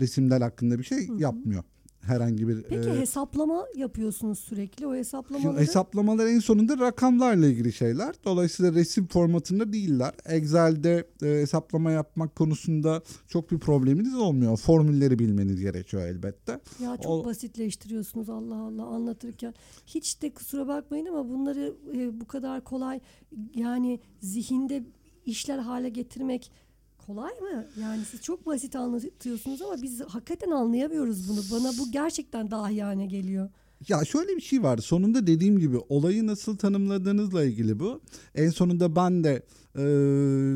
Resimler 0.00 0.40
hakkında 0.40 0.78
bir 0.78 0.84
şey 0.84 1.08
yapmıyor. 1.18 1.64
Herhangi 2.06 2.48
bir 2.48 2.62
Peki 2.62 2.88
e, 2.90 3.00
hesaplama 3.00 3.64
yapıyorsunuz 3.76 4.38
sürekli. 4.38 4.86
O 4.86 4.94
hesaplamaları 4.94 5.60
hesaplamalar 5.60 6.26
en 6.26 6.38
sonunda 6.38 6.78
rakamlarla 6.78 7.46
ilgili 7.46 7.72
şeyler. 7.72 8.14
Dolayısıyla 8.24 8.72
resim 8.74 9.06
formatında 9.06 9.72
değiller. 9.72 10.14
Excel'de 10.26 11.06
e, 11.22 11.26
hesaplama 11.26 11.90
yapmak 11.90 12.36
konusunda 12.36 13.02
çok 13.28 13.50
bir 13.50 13.58
probleminiz 13.58 14.14
olmuyor. 14.14 14.56
Formülleri 14.56 15.18
bilmeniz 15.18 15.60
gerekiyor 15.60 16.02
elbette. 16.06 16.60
ya 16.82 16.96
çok 16.96 17.06
o- 17.06 17.24
basitleştiriyorsunuz 17.24 18.30
Allah 18.30 18.56
Allah 18.56 18.84
anlatırken. 18.86 19.54
Hiç 19.86 20.22
de 20.22 20.30
kusura 20.34 20.68
bakmayın 20.68 21.06
ama 21.06 21.28
bunları 21.28 21.74
e, 21.96 22.20
bu 22.20 22.26
kadar 22.26 22.64
kolay 22.64 23.00
yani 23.54 24.00
zihinde 24.20 24.84
işler 25.26 25.58
hale 25.58 25.88
getirmek 25.88 26.52
kolay 27.06 27.32
mı? 27.40 27.66
Yani 27.80 28.04
siz 28.04 28.22
çok 28.22 28.46
basit 28.46 28.76
anlatıyorsunuz 28.76 29.62
ama 29.62 29.82
biz 29.82 30.00
hakikaten 30.00 30.50
anlayamıyoruz 30.50 31.28
bunu. 31.28 31.40
Bana 31.52 31.72
bu 31.78 31.92
gerçekten 31.92 32.50
dahiyane 32.50 33.06
geliyor. 33.06 33.48
Ya 33.88 34.04
şöyle 34.04 34.36
bir 34.36 34.40
şey 34.40 34.62
var. 34.62 34.78
Sonunda 34.78 35.26
dediğim 35.26 35.58
gibi 35.58 35.78
olayı 35.88 36.26
nasıl 36.26 36.56
tanımladığınızla 36.56 37.44
ilgili 37.44 37.78
bu. 37.78 38.00
En 38.34 38.50
sonunda 38.50 38.96
ben 38.96 39.24
de 39.24 39.42
e, 39.76 39.84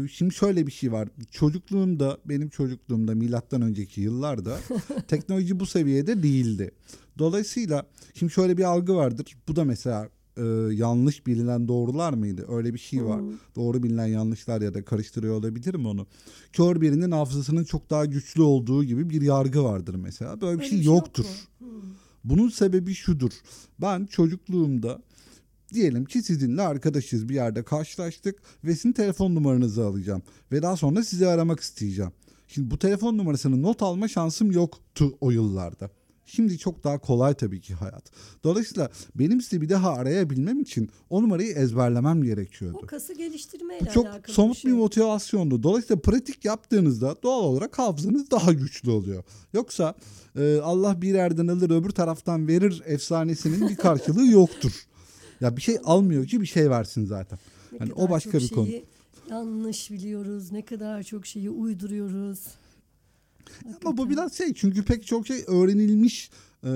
şimdi 0.09 0.35
şöyle 0.35 0.67
bir 0.67 0.73
şey 0.73 0.93
var. 0.93 1.09
Çocukluğumda 1.31 2.19
benim 2.25 2.49
çocukluğumda 2.49 3.14
milattan 3.14 3.62
önceki 3.62 4.00
yıllarda 4.00 4.59
teknoloji 5.09 5.61
bu 5.61 5.67
seviyede 5.67 6.23
değildi. 6.23 6.71
Dolayısıyla 7.19 7.87
şimdi 8.14 8.33
şöyle 8.33 8.57
bir 8.57 8.64
algı 8.64 8.95
vardır. 8.97 9.37
Bu 9.49 9.57
da 9.57 9.64
mesela 9.64 10.09
e, 10.38 10.75
yanlış 10.75 11.26
bilinen 11.26 11.68
doğrular 11.68 12.12
mıydı? 12.12 12.47
Öyle 12.49 12.75
bir 12.75 12.78
şey 12.78 13.04
var. 13.04 13.21
Hmm. 13.21 13.33
Doğru 13.57 13.83
bilinen 13.83 14.07
yanlışlar 14.07 14.61
ya 14.61 14.75
da 14.75 14.85
karıştırıyor 14.85 15.35
olabilirim 15.35 15.87
onu. 15.87 16.07
Kör 16.52 16.80
birinin 16.80 17.11
hafızasının 17.11 17.64
çok 17.64 17.90
daha 17.90 18.04
güçlü 18.04 18.42
olduğu 18.42 18.85
gibi 18.85 19.11
bir 19.11 19.23
yargı 19.23 19.64
vardır 19.64 19.95
mesela. 19.95 20.40
Böyle 20.40 20.52
bir 20.52 20.59
Öyle 20.59 20.68
şey 20.71 20.78
şey 20.78 20.87
yok 20.87 20.97
yoktur. 20.97 21.25
mu? 21.25 21.30
Hmm. 21.59 21.68
Bunun 22.25 22.49
sebebi 22.49 22.95
şudur. 22.95 23.33
Ben 23.80 24.07
çocukluğumda 24.07 25.02
diyelim 25.75 26.04
ki 26.04 26.23
sizinle 26.23 26.62
arkadaşız 26.62 27.28
bir 27.28 27.35
yerde 27.35 27.62
karşılaştık 27.62 28.42
ve 28.64 28.75
sizin 28.75 28.92
telefon 28.92 29.35
numaranızı 29.35 29.87
alacağım 29.87 30.23
ve 30.52 30.62
daha 30.62 30.76
sonra 30.76 31.04
sizi 31.04 31.26
aramak 31.26 31.61
isteyeceğim. 31.61 32.12
Şimdi 32.49 32.71
bu 32.71 32.78
telefon 32.78 33.18
numarasını 33.18 33.62
not 33.62 33.83
alma 33.83 34.09
şansım 34.09 34.52
yoktu 34.52 35.16
o 35.21 35.30
yıllarda. 35.30 35.90
Şimdi 36.30 36.58
çok 36.58 36.85
daha 36.85 36.99
kolay 36.99 37.35
tabii 37.35 37.61
ki 37.61 37.75
hayat. 37.75 38.11
Dolayısıyla 38.44 38.90
benim 39.14 39.40
sizi 39.40 39.61
bir 39.61 39.68
daha 39.68 39.92
arayabilmem 39.92 40.61
için 40.61 40.90
o 41.11 41.23
numarayı 41.23 41.52
ezberlemem 41.52 42.23
gerekiyordu. 42.23 42.78
O 42.82 42.87
kası 42.87 43.14
geliştirmeyle 43.14 43.90
Çok 43.90 44.06
alakalı 44.06 44.35
somut 44.35 44.56
bir 44.56 44.61
şey. 44.61 44.70
bir 44.73 44.76
motivasyondu. 44.76 45.62
Dolayısıyla 45.62 46.02
pratik 46.02 46.44
yaptığınızda 46.44 47.16
doğal 47.23 47.42
olarak 47.42 47.78
hafızanız 47.78 48.30
daha 48.30 48.52
güçlü 48.52 48.90
oluyor. 48.90 49.25
Yoksa 49.52 49.94
e, 50.37 50.56
Allah 50.62 51.02
bir 51.02 51.14
yerden 51.14 51.49
alır 51.49 51.70
öbür 51.70 51.90
taraftan 51.90 52.49
verir 52.49 52.82
efsanesinin 52.87 53.68
bir 53.68 53.76
karşılığı 53.76 54.26
yoktur. 54.30 54.73
Ya 55.40 55.56
bir 55.56 55.62
şey 55.62 55.78
almıyor 55.85 56.26
ki 56.26 56.40
bir 56.40 56.47
şey 56.47 56.70
versin 56.70 57.04
zaten. 57.04 57.38
Ne 57.73 57.78
Hani 57.78 57.92
o 57.92 58.11
başka 58.11 58.40
çok 58.40 58.50
bir 58.50 58.54
konu. 58.54 58.66
şeyi 58.66 58.85
Yanlış 59.30 59.90
biliyoruz. 59.90 60.52
Ne 60.52 60.62
kadar 60.64 61.02
çok 61.02 61.26
şeyi 61.26 61.50
uyduruyoruz. 61.50 62.38
Ama 63.85 63.97
bu 63.97 64.11
biraz 64.11 64.33
şey 64.33 64.55
çünkü 64.55 64.83
pek 64.85 65.07
çok 65.07 65.26
şey 65.26 65.45
öğrenilmiş 65.47 66.31
e, 66.64 66.71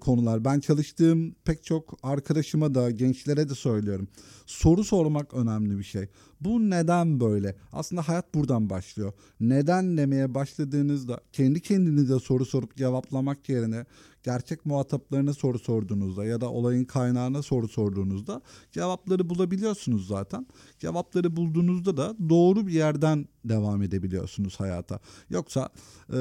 konular. 0.00 0.44
Ben 0.44 0.60
çalıştığım 0.60 1.34
pek 1.44 1.64
çok 1.64 1.98
arkadaşıma 2.02 2.74
da 2.74 2.90
gençlere 2.90 3.48
de 3.48 3.54
söylüyorum. 3.54 4.08
Soru 4.46 4.84
sormak 4.84 5.34
önemli 5.34 5.78
bir 5.78 5.84
şey. 5.84 6.08
Bu 6.40 6.70
neden 6.70 7.20
böyle? 7.20 7.56
Aslında 7.72 8.08
hayat 8.08 8.34
buradan 8.34 8.70
başlıyor. 8.70 9.12
Neden 9.40 9.96
demeye 9.96 10.34
başladığınızda 10.34 11.20
kendi 11.32 11.60
kendinize 11.60 12.18
soru 12.18 12.44
sorup 12.44 12.76
cevaplamak 12.76 13.48
yerine 13.48 13.84
gerçek 14.22 14.66
muhataplarına 14.66 15.34
soru 15.34 15.58
sorduğunuzda 15.58 16.24
ya 16.24 16.40
da 16.40 16.50
olayın 16.50 16.84
kaynağına 16.84 17.42
soru 17.42 17.68
sorduğunuzda 17.68 18.42
cevapları 18.72 19.30
bulabiliyorsunuz 19.30 20.06
zaten. 20.06 20.46
Cevapları 20.78 21.36
bulduğunuzda 21.36 21.96
da 21.96 22.16
doğru 22.28 22.66
bir 22.66 22.72
yerden 22.72 23.28
devam 23.44 23.82
edebiliyorsunuz 23.82 24.60
hayata. 24.60 25.00
Yoksa 25.30 25.68
e, 26.12 26.18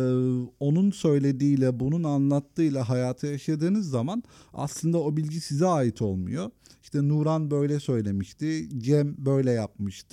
onun 0.60 0.92
söylediğiyle 0.92 1.80
bunun 1.80 2.04
anlattığıyla 2.04 2.90
hayatı 2.90 3.28
yaşadığınız 3.28 3.90
zaman 3.90 4.24
aslında 4.54 4.98
o 4.98 5.18
bilgi 5.18 5.42
size 5.42 5.66
ait 5.66 6.02
olmuyor. 6.02 6.52
İşte 6.84 7.08
Nuran 7.08 7.52
böyle 7.52 7.80
söylemişti, 7.80 8.70
Cem 8.78 9.16
böyle 9.18 9.52
yapmıştı, 9.52 10.09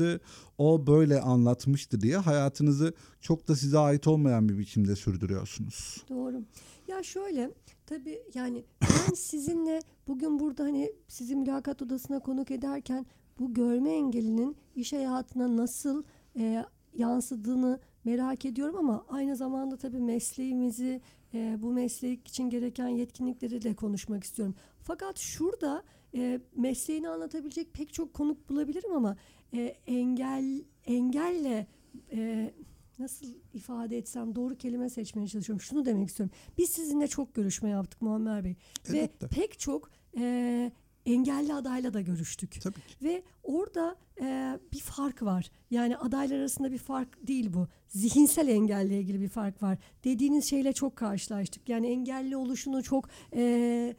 o 0.58 0.86
böyle 0.86 1.20
anlatmıştı 1.20 2.00
diye 2.00 2.16
hayatınızı 2.16 2.94
çok 3.20 3.48
da 3.48 3.56
size 3.56 3.78
ait 3.78 4.06
olmayan 4.06 4.48
bir 4.48 4.58
biçimde 4.58 4.96
sürdürüyorsunuz. 4.96 6.04
Doğru. 6.08 6.42
Ya 6.88 7.02
şöyle 7.02 7.50
tabii 7.86 8.22
yani 8.34 8.64
ben 8.82 9.14
sizinle 9.14 9.80
bugün 10.08 10.38
burada 10.38 10.64
hani 10.64 10.92
sizi 11.08 11.36
mülakat 11.36 11.82
odasına 11.82 12.20
konuk 12.20 12.50
ederken 12.50 13.06
bu 13.38 13.54
görme 13.54 13.90
engelinin 13.90 14.56
iş 14.74 14.92
hayatına 14.92 15.56
nasıl 15.56 16.02
e, 16.38 16.64
yansıdığını 16.94 17.80
merak 18.04 18.44
ediyorum 18.44 18.76
ama 18.76 19.04
aynı 19.08 19.36
zamanda 19.36 19.76
tabii 19.76 20.00
mesleğimizi 20.00 21.00
e, 21.34 21.56
bu 21.62 21.72
meslek 21.72 22.28
için 22.28 22.50
gereken 22.50 22.88
yetkinlikleri 22.88 23.62
de 23.62 23.74
konuşmak 23.74 24.24
istiyorum. 24.24 24.54
Fakat 24.82 25.18
şurada 25.18 25.82
e, 26.14 26.40
mesleğini 26.56 27.08
anlatabilecek 27.08 27.74
pek 27.74 27.92
çok 27.92 28.14
konuk 28.14 28.48
bulabilirim 28.48 28.92
ama 28.92 29.16
e, 29.54 29.76
engel 29.86 30.64
engelle 30.86 31.66
e, 32.12 32.50
nasıl 32.98 33.26
ifade 33.54 33.98
etsem 33.98 34.34
doğru 34.34 34.56
kelime 34.56 34.90
seçmeye 34.90 35.28
çalışıyorum. 35.28 35.60
Şunu 35.60 35.84
demek 35.86 36.08
istiyorum. 36.08 36.36
Biz 36.58 36.70
sizinle 36.70 37.08
çok 37.08 37.34
görüşme 37.34 37.70
yaptık 37.70 38.02
Muammer 38.02 38.44
Bey 38.44 38.56
Elbette. 38.88 39.26
ve 39.26 39.28
pek 39.28 39.58
çok 39.58 39.90
e, 40.18 40.72
engelli 41.06 41.54
adayla 41.54 41.94
da 41.94 42.00
görüştük. 42.00 42.60
Tabii 42.62 42.74
ki. 42.74 43.04
Ve 43.04 43.22
orada 43.42 43.96
e, 44.20 44.58
bir 44.72 44.80
fark 44.80 45.22
var. 45.22 45.50
Yani 45.70 45.96
adaylar 45.96 46.38
arasında 46.38 46.72
bir 46.72 46.78
fark 46.78 47.26
değil 47.26 47.52
bu. 47.52 47.68
Zihinsel 47.88 48.48
engelle 48.48 49.00
ilgili 49.00 49.20
bir 49.20 49.28
fark 49.28 49.62
var. 49.62 49.78
Dediğiniz 50.04 50.50
şeyle 50.50 50.72
çok 50.72 50.96
karşılaştık. 50.96 51.68
Yani 51.68 51.86
engelli 51.86 52.36
oluşunu 52.36 52.82
çok 52.82 53.08
e, 53.36 53.94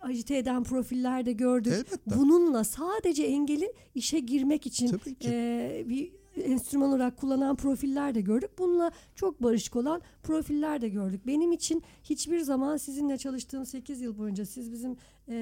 agite 0.00 0.36
eden 0.36 0.64
profiller 0.64 1.26
de 1.26 1.32
gördük. 1.32 1.72
Elbette. 1.72 2.18
Bununla 2.18 2.64
sadece 2.64 3.22
engelin 3.24 3.72
işe 3.94 4.18
girmek 4.18 4.66
için 4.66 5.00
e, 5.24 5.84
bir 5.88 6.12
enstrüman 6.44 6.88
olarak 6.88 7.16
kullanan 7.16 7.56
profiller 7.56 8.14
de 8.14 8.20
gördük. 8.20 8.50
Bununla 8.58 8.90
çok 9.14 9.42
barışık 9.42 9.76
olan 9.76 10.02
profiller 10.22 10.80
de 10.80 10.88
gördük. 10.88 11.26
Benim 11.26 11.52
için 11.52 11.82
hiçbir 12.04 12.40
zaman 12.40 12.76
sizinle 12.76 13.18
çalıştığım 13.18 13.66
8 13.66 14.00
yıl 14.00 14.18
boyunca 14.18 14.46
siz 14.46 14.72
bizim 14.72 14.96
e, 15.28 15.34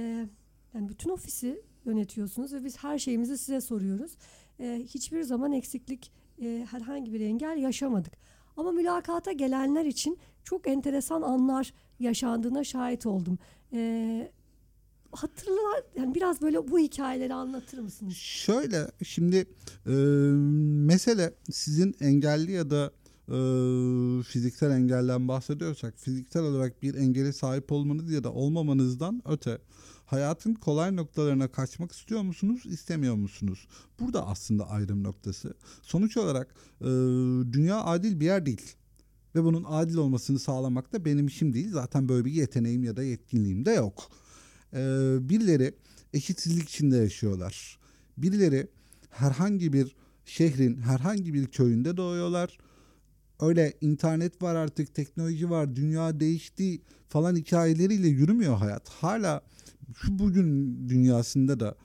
yani 0.75 0.89
bütün 0.89 1.11
ofisi 1.11 1.63
yönetiyorsunuz 1.85 2.53
ve 2.53 2.65
biz 2.65 2.79
her 2.79 2.99
şeyimizi 2.99 3.39
size 3.39 3.61
soruyoruz. 3.61 4.17
E, 4.61 4.83
hiçbir 4.85 5.23
zaman 5.23 5.53
eksiklik 5.53 6.13
e, 6.43 6.67
herhangi 6.71 7.13
bir 7.13 7.21
engel 7.21 7.59
yaşamadık. 7.59 8.13
Ama 8.57 8.73
mülakata 8.73 9.33
gelenler 9.33 9.85
için 9.85 10.19
çok 10.45 10.67
enteresan 10.67 11.23
anlar 11.23 11.75
yaşandığına 12.01 12.65
şahit 12.65 13.07
oldum. 13.07 13.39
E, 13.73 14.31
hatırlar 15.14 15.83
yani 15.97 16.14
biraz 16.14 16.42
böyle 16.42 16.68
bu 16.68 16.78
hikayeleri 16.78 17.35
anlatır 17.35 17.78
mısınız? 17.78 18.14
Şöyle 18.14 18.90
şimdi 19.04 19.47
e, 19.87 19.92
mesele 20.87 21.35
sizin 21.50 21.97
engelli 22.00 22.52
ya 22.52 22.71
da 22.71 22.92
e, 23.28 23.37
fiziksel 24.23 24.71
engelden 24.71 25.28
bahsediyorsak 25.28 25.94
fiziksel 25.99 26.42
olarak 26.42 26.83
bir 26.83 26.94
engele 26.94 27.33
sahip 27.33 27.73
olmanız 27.73 28.12
ya 28.12 28.25
da 28.25 28.33
olmamanızdan 28.33 29.23
öte 29.25 29.59
Hayatın 30.06 30.54
kolay 30.54 30.97
noktalarına 30.97 31.49
kaçmak 31.49 31.92
istiyor 31.92 32.23
musunuz, 32.23 32.62
istemiyor 32.66 33.14
musunuz? 33.14 33.68
Burada 34.00 34.26
aslında 34.26 34.71
ayrım 34.71 35.02
noktası. 35.02 35.54
Sonuç 35.83 36.16
olarak 36.16 36.54
e, 36.80 36.87
dünya 37.52 37.85
adil 37.85 38.21
bir 38.21 38.25
yer 38.25 38.47
değil. 38.47 38.76
Ve 39.35 39.44
bunun 39.44 39.64
adil 39.66 39.97
olmasını 39.97 40.38
sağlamak 40.38 40.92
da 40.92 41.04
benim 41.04 41.26
işim 41.26 41.52
değil. 41.52 41.71
Zaten 41.73 42.09
böyle 42.09 42.25
bir 42.25 42.33
yeteneğim 42.33 42.85
ya 42.85 42.97
da 42.97 43.02
yetkinliğim 43.02 43.64
de 43.64 43.71
yok. 43.71 44.11
E, 44.75 44.78
birileri 45.28 45.75
eşitsizlik 46.12 46.69
içinde 46.69 46.97
yaşıyorlar. 46.97 47.78
Birileri 48.19 48.69
herhangi 49.11 49.73
bir 49.73 49.97
şehrin 50.25 50.76
herhangi 50.76 51.35
bir 51.35 51.47
köyünde 51.47 51.97
doğuyorlar. 51.97 52.59
Öyle 53.40 53.73
internet 53.81 54.43
var 54.43 54.54
artık, 54.54 54.95
teknoloji 54.95 55.50
var, 55.50 55.76
dünya 55.76 56.21
değişti 56.21 56.81
falan 57.09 57.37
hikayeleriyle 57.37 58.09
yürümüyor 58.09 58.57
hayat. 58.57 58.88
Hala 58.88 59.43
şu 59.97 60.19
bugün 60.19 60.78
dünyasında 60.88 61.61
da 61.61 61.76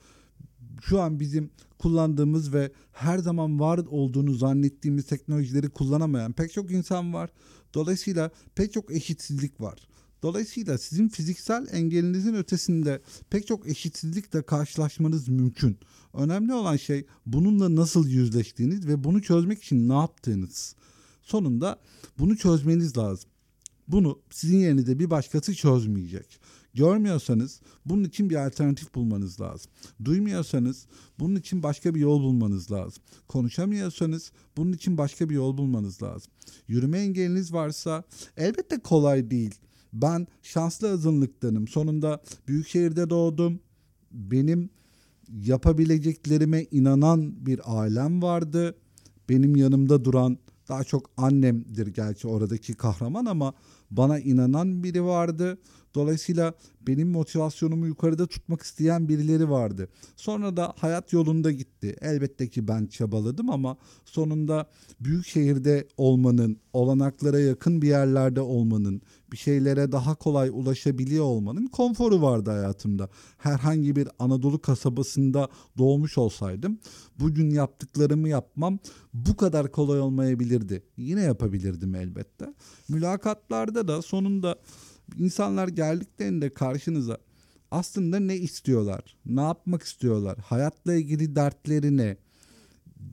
şu 0.82 1.00
an 1.00 1.20
bizim 1.20 1.50
kullandığımız 1.78 2.54
ve 2.54 2.72
her 2.92 3.18
zaman 3.18 3.60
var 3.60 3.78
olduğunu 3.78 4.34
zannettiğimiz 4.34 5.06
teknolojileri 5.06 5.68
kullanamayan 5.68 6.32
pek 6.32 6.52
çok 6.52 6.70
insan 6.70 7.12
var. 7.12 7.30
Dolayısıyla 7.74 8.30
pek 8.54 8.72
çok 8.72 8.92
eşitsizlik 8.92 9.60
var. 9.60 9.78
Dolayısıyla 10.22 10.78
sizin 10.78 11.08
fiziksel 11.08 11.66
engelinizin 11.72 12.34
ötesinde 12.34 13.02
pek 13.30 13.46
çok 13.46 13.68
eşitsizlikle 13.68 14.42
karşılaşmanız 14.42 15.28
mümkün. 15.28 15.78
Önemli 16.14 16.54
olan 16.54 16.76
şey 16.76 17.06
bununla 17.26 17.76
nasıl 17.76 18.08
yüzleştiğiniz 18.08 18.86
ve 18.86 19.04
bunu 19.04 19.22
çözmek 19.22 19.62
için 19.62 19.88
ne 19.88 19.94
yaptığınız. 19.94 20.74
Sonunda 21.22 21.80
bunu 22.18 22.36
çözmeniz 22.36 22.96
lazım. 22.98 23.30
Bunu 23.88 24.18
sizin 24.30 24.58
yerinizde 24.58 24.98
bir 24.98 25.10
başkası 25.10 25.54
çözmeyecek. 25.54 26.40
Görmüyorsanız 26.74 27.60
bunun 27.86 28.04
için 28.04 28.30
bir 28.30 28.46
alternatif 28.46 28.94
bulmanız 28.94 29.40
lazım. 29.40 29.72
Duymuyorsanız 30.04 30.86
bunun 31.18 31.36
için 31.36 31.62
başka 31.62 31.94
bir 31.94 32.00
yol 32.00 32.22
bulmanız 32.22 32.72
lazım. 32.72 33.02
Konuşamıyorsanız 33.28 34.32
bunun 34.56 34.72
için 34.72 34.98
başka 34.98 35.28
bir 35.28 35.34
yol 35.34 35.58
bulmanız 35.58 36.02
lazım. 36.02 36.32
Yürüme 36.68 36.98
engeliniz 36.98 37.52
varsa 37.52 38.04
elbette 38.36 38.78
kolay 38.78 39.30
değil. 39.30 39.54
Ben 39.92 40.26
şanslı 40.42 40.90
azınlıktanım. 40.90 41.68
Sonunda 41.68 42.22
büyük 42.48 42.68
şehirde 42.68 43.10
doğdum. 43.10 43.60
Benim 44.12 44.70
yapabileceklerime 45.28 46.66
inanan 46.70 47.46
bir 47.46 47.60
ailem 47.64 48.22
vardı. 48.22 48.74
Benim 49.28 49.56
yanımda 49.56 50.04
duran 50.04 50.38
daha 50.68 50.84
çok 50.84 51.10
annemdir 51.16 51.86
gerçi 51.86 52.28
oradaki 52.28 52.74
kahraman 52.74 53.24
ama 53.24 53.54
bana 53.90 54.18
inanan 54.18 54.84
biri 54.84 55.04
vardı. 55.04 55.58
Dolayısıyla 55.94 56.54
benim 56.86 57.10
motivasyonumu 57.10 57.86
yukarıda 57.86 58.26
tutmak 58.26 58.62
isteyen 58.62 59.08
birileri 59.08 59.50
vardı. 59.50 59.88
Sonra 60.16 60.56
da 60.56 60.74
hayat 60.76 61.12
yolunda 61.12 61.50
gitti. 61.50 61.96
Elbette 62.00 62.48
ki 62.48 62.68
ben 62.68 62.86
çabaladım 62.86 63.50
ama 63.50 63.76
sonunda 64.04 64.66
büyük 65.00 65.26
şehirde 65.26 65.88
olmanın, 65.96 66.56
olanaklara 66.72 67.40
yakın 67.40 67.82
bir 67.82 67.88
yerlerde 67.88 68.40
olmanın, 68.40 69.02
bir 69.32 69.36
şeylere 69.36 69.92
daha 69.92 70.14
kolay 70.14 70.48
ulaşabiliyor 70.48 71.24
olmanın 71.24 71.66
konforu 71.66 72.22
vardı 72.22 72.50
hayatımda. 72.50 73.08
Herhangi 73.38 73.96
bir 73.96 74.08
Anadolu 74.18 74.60
kasabasında 74.60 75.48
doğmuş 75.78 76.18
olsaydım 76.18 76.78
bugün 77.20 77.50
yaptıklarımı 77.50 78.28
yapmam 78.28 78.78
bu 79.14 79.36
kadar 79.36 79.72
kolay 79.72 80.00
olmayabilirdi. 80.00 80.82
Yine 80.96 81.22
yapabilirdim 81.22 81.94
elbette. 81.94 82.54
Mülakatlarda 82.88 83.88
da 83.88 84.02
sonunda 84.02 84.56
insanlar 85.18 85.68
geldiklerinde 85.68 86.54
karşınıza 86.54 87.18
aslında 87.70 88.18
ne 88.18 88.36
istiyorlar? 88.36 89.16
Ne 89.26 89.40
yapmak 89.40 89.82
istiyorlar? 89.82 90.38
Hayatla 90.38 90.94
ilgili 90.94 91.36
dertleri 91.36 91.96
ne? 91.96 92.16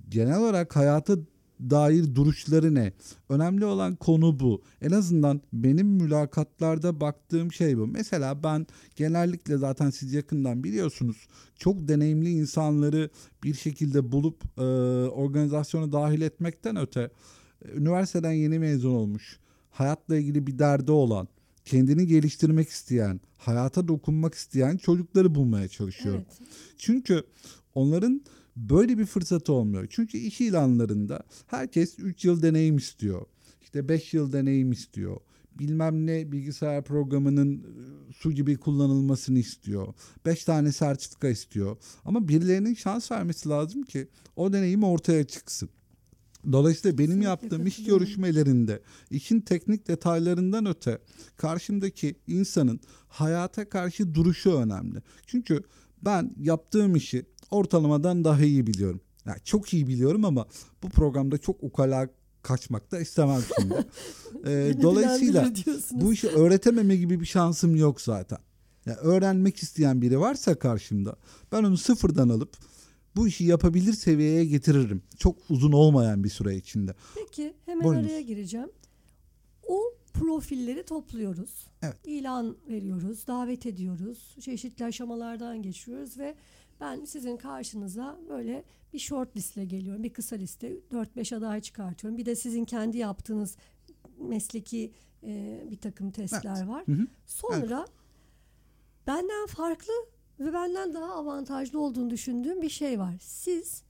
Genel 0.10 0.40
olarak 0.40 0.76
hayata 0.76 1.18
dair 1.60 2.16
duruşları 2.16 2.76
ne? 2.76 2.94
Önemli 3.30 3.66
olan 3.66 3.96
konu 3.96 4.40
bu. 4.40 4.62
En 4.82 4.92
azından 4.92 5.42
benim 5.54 5.88
mülakatlarda 5.88 7.02
baktığım 7.02 7.52
şey 7.52 7.78
bu. 7.78 7.88
Mesela 7.88 8.44
ben 8.44 8.68
genellikle 8.96 9.58
zaten 9.58 9.90
siz 9.90 10.14
yakından 10.14 10.64
biliyorsunuz 10.64 11.28
çok 11.56 11.88
deneyimli 11.88 12.30
insanları 12.30 13.10
bir 13.44 13.54
şekilde 13.54 14.12
bulup 14.12 14.44
e, 14.58 14.62
organizasyona 15.10 15.92
dahil 15.92 16.22
etmekten 16.22 16.76
öte 16.76 17.10
üniversiteden 17.76 18.32
yeni 18.32 18.60
mezun 18.60 18.94
olmuş, 18.94 19.40
hayatla 19.72 20.18
ilgili 20.18 20.48
bir 20.48 20.60
derdi 20.60 20.92
olan, 20.92 21.28
kendini 21.66 22.08
geliştirmek 22.08 22.70
isteyen, 22.70 23.22
hayata 23.38 23.88
dokunmak 23.88 24.34
isteyen 24.34 24.78
çocukları 24.78 25.36
bulmaya 25.36 25.68
çalışıyorum. 25.68 26.26
Evet. 26.28 26.50
Çünkü 26.78 27.24
onların 27.76 28.22
böyle 28.58 28.98
bir 28.98 29.06
fırsatı 29.06 29.54
olmuyor. 29.54 29.88
Çünkü 29.90 30.18
iş 30.18 30.42
ilanlarında 30.42 31.24
herkes 31.48 32.00
3 32.00 32.26
yıl 32.26 32.42
deneyim 32.42 32.78
istiyor. 32.78 33.26
İşte 33.62 33.90
5 33.90 34.14
yıl 34.14 34.34
deneyim 34.34 34.72
istiyor. 34.72 35.18
Bilmem 35.60 36.06
ne 36.06 36.32
bilgisayar 36.32 36.84
programının 36.84 37.58
e, 37.58 38.14
su 38.14 38.32
gibi 38.32 38.58
kullanılmasını 38.58 39.40
istiyor. 39.40 39.94
5 40.26 40.44
tane 40.44 40.72
sertifika 40.72 41.30
istiyor. 41.30 41.78
Ama 42.06 42.28
birilerinin 42.28 42.74
şans 42.74 43.12
vermesi 43.12 43.50
lazım 43.50 43.84
ki 43.84 44.08
o 44.36 44.54
deneyim 44.54 44.84
ortaya 44.84 45.24
çıksın. 45.24 45.70
Dolayısıyla 46.52 46.98
benim 46.98 47.22
yaptığım 47.22 47.68
iş 47.68 47.84
görüşmelerinde 47.84 48.82
işin 49.12 49.42
teknik 49.42 49.88
detaylarından 49.88 50.66
öte 50.66 51.02
karşımdaki 51.38 52.16
insanın 52.28 52.80
hayata 53.08 53.70
karşı 53.70 54.16
duruşu 54.16 54.54
önemli. 54.54 55.02
Çünkü 55.28 55.64
ben 56.02 56.36
yaptığım 56.40 56.96
işi 56.96 57.26
ortalamadan 57.52 58.24
daha 58.24 58.44
iyi 58.44 58.68
biliyorum. 58.68 59.02
Yani 59.26 59.38
çok 59.44 59.74
iyi 59.74 59.88
biliyorum 59.88 60.26
ama 60.26 60.48
bu 60.84 60.90
programda 60.90 61.38
çok 61.38 61.64
ukala 61.64 62.10
kaçmak 62.42 62.92
da 62.92 63.00
istemem 63.00 63.42
şimdi. 63.60 63.76
ee, 64.46 64.74
dolayısıyla 64.82 65.52
bu 65.92 66.14
işi 66.14 66.28
öğretememe 66.28 66.96
gibi 66.96 67.20
bir 67.20 67.26
şansım 67.26 67.76
yok 67.76 68.02
zaten. 68.02 68.40
Yani 68.86 68.98
öğrenmek 68.98 69.58
isteyen 69.58 70.02
biri 70.02 70.20
varsa 70.20 70.60
karşımda 70.60 71.16
ben 71.52 71.64
onu 71.64 71.78
sıfırdan 71.78 72.30
alıp 72.30 72.58
bu 73.16 73.28
işi 73.28 73.44
yapabilir 73.44 73.94
seviyeye 73.94 74.46
getiririm. 74.46 75.02
Çok 75.18 75.38
uzun 75.50 75.72
olmayan 75.72 76.24
bir 76.24 76.30
süre 76.30 76.56
içinde. 76.56 76.96
Peki 77.16 77.54
hemen 77.66 77.84
Buyurunuz. 77.84 78.06
araya 78.06 78.22
gireceğim. 78.22 78.70
O 79.68 79.94
profilleri 80.14 80.86
topluyoruz. 80.86 81.68
Evet. 81.82 81.96
İlan 82.06 82.58
veriyoruz, 82.70 83.28
davet 83.28 83.66
ediyoruz. 83.66 84.36
Çeşitli 84.40 84.86
aşamalardan 84.86 85.62
geçiyoruz 85.62 86.18
ve 86.18 86.36
ben 86.80 87.06
sizin 87.06 87.38
karşınıza 87.38 88.20
böyle 88.30 88.64
bir 88.94 89.00
short 89.00 89.38
listle 89.38 89.66
geliyorum. 89.66 90.04
Bir 90.04 90.14
kısa 90.14 90.36
liste 90.36 90.78
4-5 90.92 91.36
aday 91.36 91.62
çıkartıyorum. 91.62 92.18
Bir 92.18 92.26
de 92.26 92.36
sizin 92.36 92.66
kendi 92.66 92.98
yaptığınız 92.98 93.58
mesleki 94.20 94.92
e, 95.24 95.64
bir 95.72 95.78
takım 95.78 96.12
testler 96.12 96.58
evet. 96.58 96.68
var. 96.68 96.88
Hı 96.88 96.92
hı. 96.92 97.08
Sonra 97.26 97.80
evet. 97.80 97.98
benden 99.08 99.48
farklı 99.48 99.94
ve 100.40 100.54
benden 100.54 100.94
daha 100.94 101.14
avantajlı 101.14 101.80
olduğunu 101.80 102.10
düşündüğüm 102.10 102.62
bir 102.62 102.70
şey 102.70 103.00
var. 103.00 103.16
Siz 103.20 103.84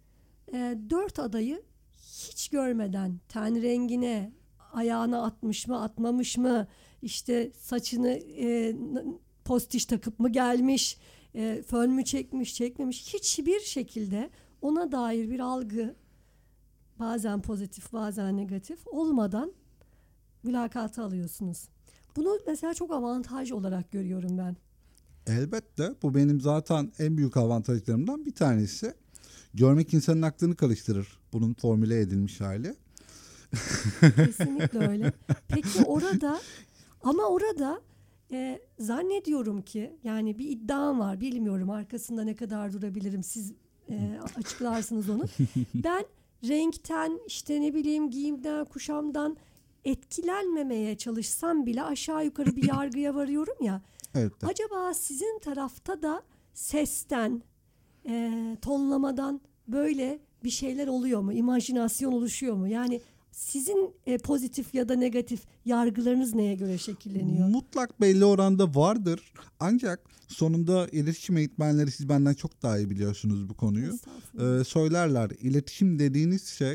e, 0.54 0.78
dört 0.89 1.19
adayı 1.19 1.63
hiç 1.97 2.50
görmeden 2.50 3.19
ten 3.30 3.62
rengine, 3.62 4.32
ayağına 4.73 5.23
atmış 5.23 5.67
mı, 5.67 5.84
atmamış 5.84 6.38
mı, 6.38 6.67
işte 7.02 7.52
saçını 7.58 8.10
e, 8.39 8.76
postiş 9.45 9.86
takıp 9.86 10.19
mı 10.19 10.30
gelmiş, 10.30 10.97
e, 11.35 11.63
fön 11.67 11.91
mü 11.91 12.05
çekmiş, 12.05 12.55
çekmemiş 12.55 13.13
hiçbir 13.13 13.59
şekilde 13.59 14.29
ona 14.61 14.91
dair 14.91 15.29
bir 15.29 15.39
algı 15.39 15.95
bazen 16.99 17.41
pozitif, 17.41 17.93
bazen 17.93 18.37
negatif 18.37 18.87
olmadan 18.87 19.53
mülakata 20.43 21.03
alıyorsunuz. 21.03 21.69
Bunu 22.15 22.39
mesela 22.47 22.73
çok 22.73 22.91
avantaj 22.91 23.51
olarak 23.51 23.91
görüyorum 23.91 24.37
ben. 24.37 24.57
Elbette 25.27 25.93
bu 26.03 26.15
benim 26.15 26.41
zaten 26.41 26.91
en 26.99 27.17
büyük 27.17 27.37
avantajlarımdan 27.37 28.25
bir 28.25 28.35
tanesi. 28.35 28.93
Görmek 29.53 29.93
insanın 29.93 30.21
aklını 30.21 30.55
karıştırır. 30.55 31.19
Bunun 31.33 31.53
formüle 31.53 31.99
edilmiş 31.99 32.41
hali. 32.41 32.75
Kesinlikle 34.15 34.87
öyle. 34.87 35.13
Peki 35.47 35.83
orada 35.85 36.41
ama 37.03 37.23
orada 37.23 37.81
e, 38.31 38.59
zannediyorum 38.79 39.61
ki 39.61 39.95
yani 40.03 40.39
bir 40.39 40.49
iddiam 40.49 40.99
var 40.99 41.21
bilmiyorum 41.21 41.69
arkasında 41.69 42.23
ne 42.23 42.35
kadar 42.35 42.73
durabilirim 42.73 43.23
siz 43.23 43.53
e, 43.89 44.19
açıklarsınız 44.35 45.09
onu. 45.09 45.23
Ben 45.73 46.05
renkten 46.47 47.19
işte 47.27 47.61
ne 47.61 47.73
bileyim 47.73 48.09
giyimden 48.09 48.65
kuşamdan 48.65 49.37
etkilenmemeye 49.85 50.97
çalışsam 50.97 51.65
bile 51.65 51.83
aşağı 51.83 52.25
yukarı 52.25 52.55
bir 52.55 52.67
yargıya 52.67 53.15
varıyorum 53.15 53.55
ya. 53.61 53.81
Evet. 54.15 54.33
Acaba 54.43 54.93
sizin 54.93 55.39
tarafta 55.39 56.01
da 56.01 56.23
sesten, 56.53 57.41
e, 58.07 58.57
tonlamadan 58.61 59.41
böyle 59.67 60.19
bir 60.43 60.49
şeyler 60.49 60.87
oluyor 60.87 61.21
mu? 61.21 61.33
İmajinasyon 61.33 62.11
oluşuyor 62.11 62.55
mu? 62.55 62.67
Yani 62.67 63.01
Sizin 63.38 63.93
e, 64.06 64.17
pozitif 64.17 64.73
ya 64.76 64.89
da 64.89 64.95
negatif 64.95 65.41
yargılarınız 65.65 66.34
neye 66.36 66.56
göre 66.56 66.78
şekilleniyor? 66.78 67.47
Mutlak 67.47 68.02
belli 68.02 68.26
oranda 68.26 68.76
vardır. 68.76 69.34
Ancak 69.60 70.00
sonunda 70.28 70.88
iletişim 70.88 71.38
eğitmenleri 71.38 71.91
siz 71.91 72.10
benden 72.10 72.34
çok 72.34 72.63
daha 72.63 72.78
iyi 72.78 72.89
biliyorsunuz 72.89 73.50
bu 73.50 73.54
konuyu. 73.54 73.93
Ee, 74.39 74.63
söylerler 74.63 75.30
iletişim 75.30 76.00
dediğiniz 76.00 76.45
şey 76.47 76.73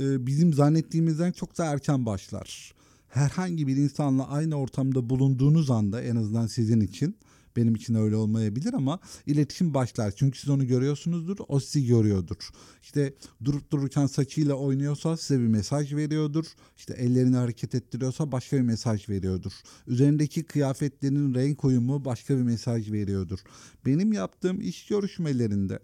e, 0.00 0.26
bizim 0.26 0.52
zannettiğimizden 0.52 1.32
çok 1.32 1.58
daha 1.58 1.72
erken 1.72 2.06
başlar. 2.06 2.74
Herhangi 3.08 3.66
bir 3.66 3.76
insanla 3.76 4.28
aynı 4.28 4.54
ortamda 4.54 5.10
bulunduğunuz 5.10 5.70
anda 5.70 6.02
en 6.02 6.16
azından 6.16 6.46
sizin 6.46 6.80
için 6.80 7.16
benim 7.56 7.74
için 7.74 7.94
öyle 7.94 8.16
olmayabilir 8.16 8.74
ama 8.74 9.00
iletişim 9.26 9.74
başlar. 9.74 10.12
Çünkü 10.16 10.38
siz 10.38 10.50
onu 10.50 10.66
görüyorsunuzdur, 10.66 11.36
o 11.48 11.60
sizi 11.60 11.86
görüyordur. 11.86 12.50
İşte 12.82 13.14
durup 13.44 13.70
dururken 13.72 14.06
saçıyla 14.06 14.54
oynuyorsa 14.54 15.16
size 15.16 15.40
bir 15.40 15.46
mesaj 15.46 15.94
veriyordur. 15.94 16.44
İşte 16.76 16.94
ellerini 16.94 17.36
hareket 17.36 17.74
ettiriyorsa 17.74 18.32
başka 18.32 18.56
bir 18.56 18.62
mesaj 18.62 19.08
veriyordur. 19.08 19.52
Üzerindeki 19.86 20.44
kıyafetlerin 20.44 21.34
renk 21.34 21.64
uyumu 21.64 22.04
başka 22.04 22.36
bir 22.36 22.42
mesaj 22.42 22.92
veriyordur. 22.92 23.38
Benim 23.86 24.12
yaptığım 24.12 24.60
iş 24.60 24.86
görüşmelerinde 24.86 25.78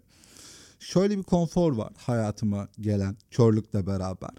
şöyle 0.79 1.17
bir 1.17 1.23
konfor 1.23 1.75
var 1.75 1.93
hayatıma 1.97 2.67
gelen 2.79 3.17
körlükle 3.31 3.87
beraber. 3.87 4.31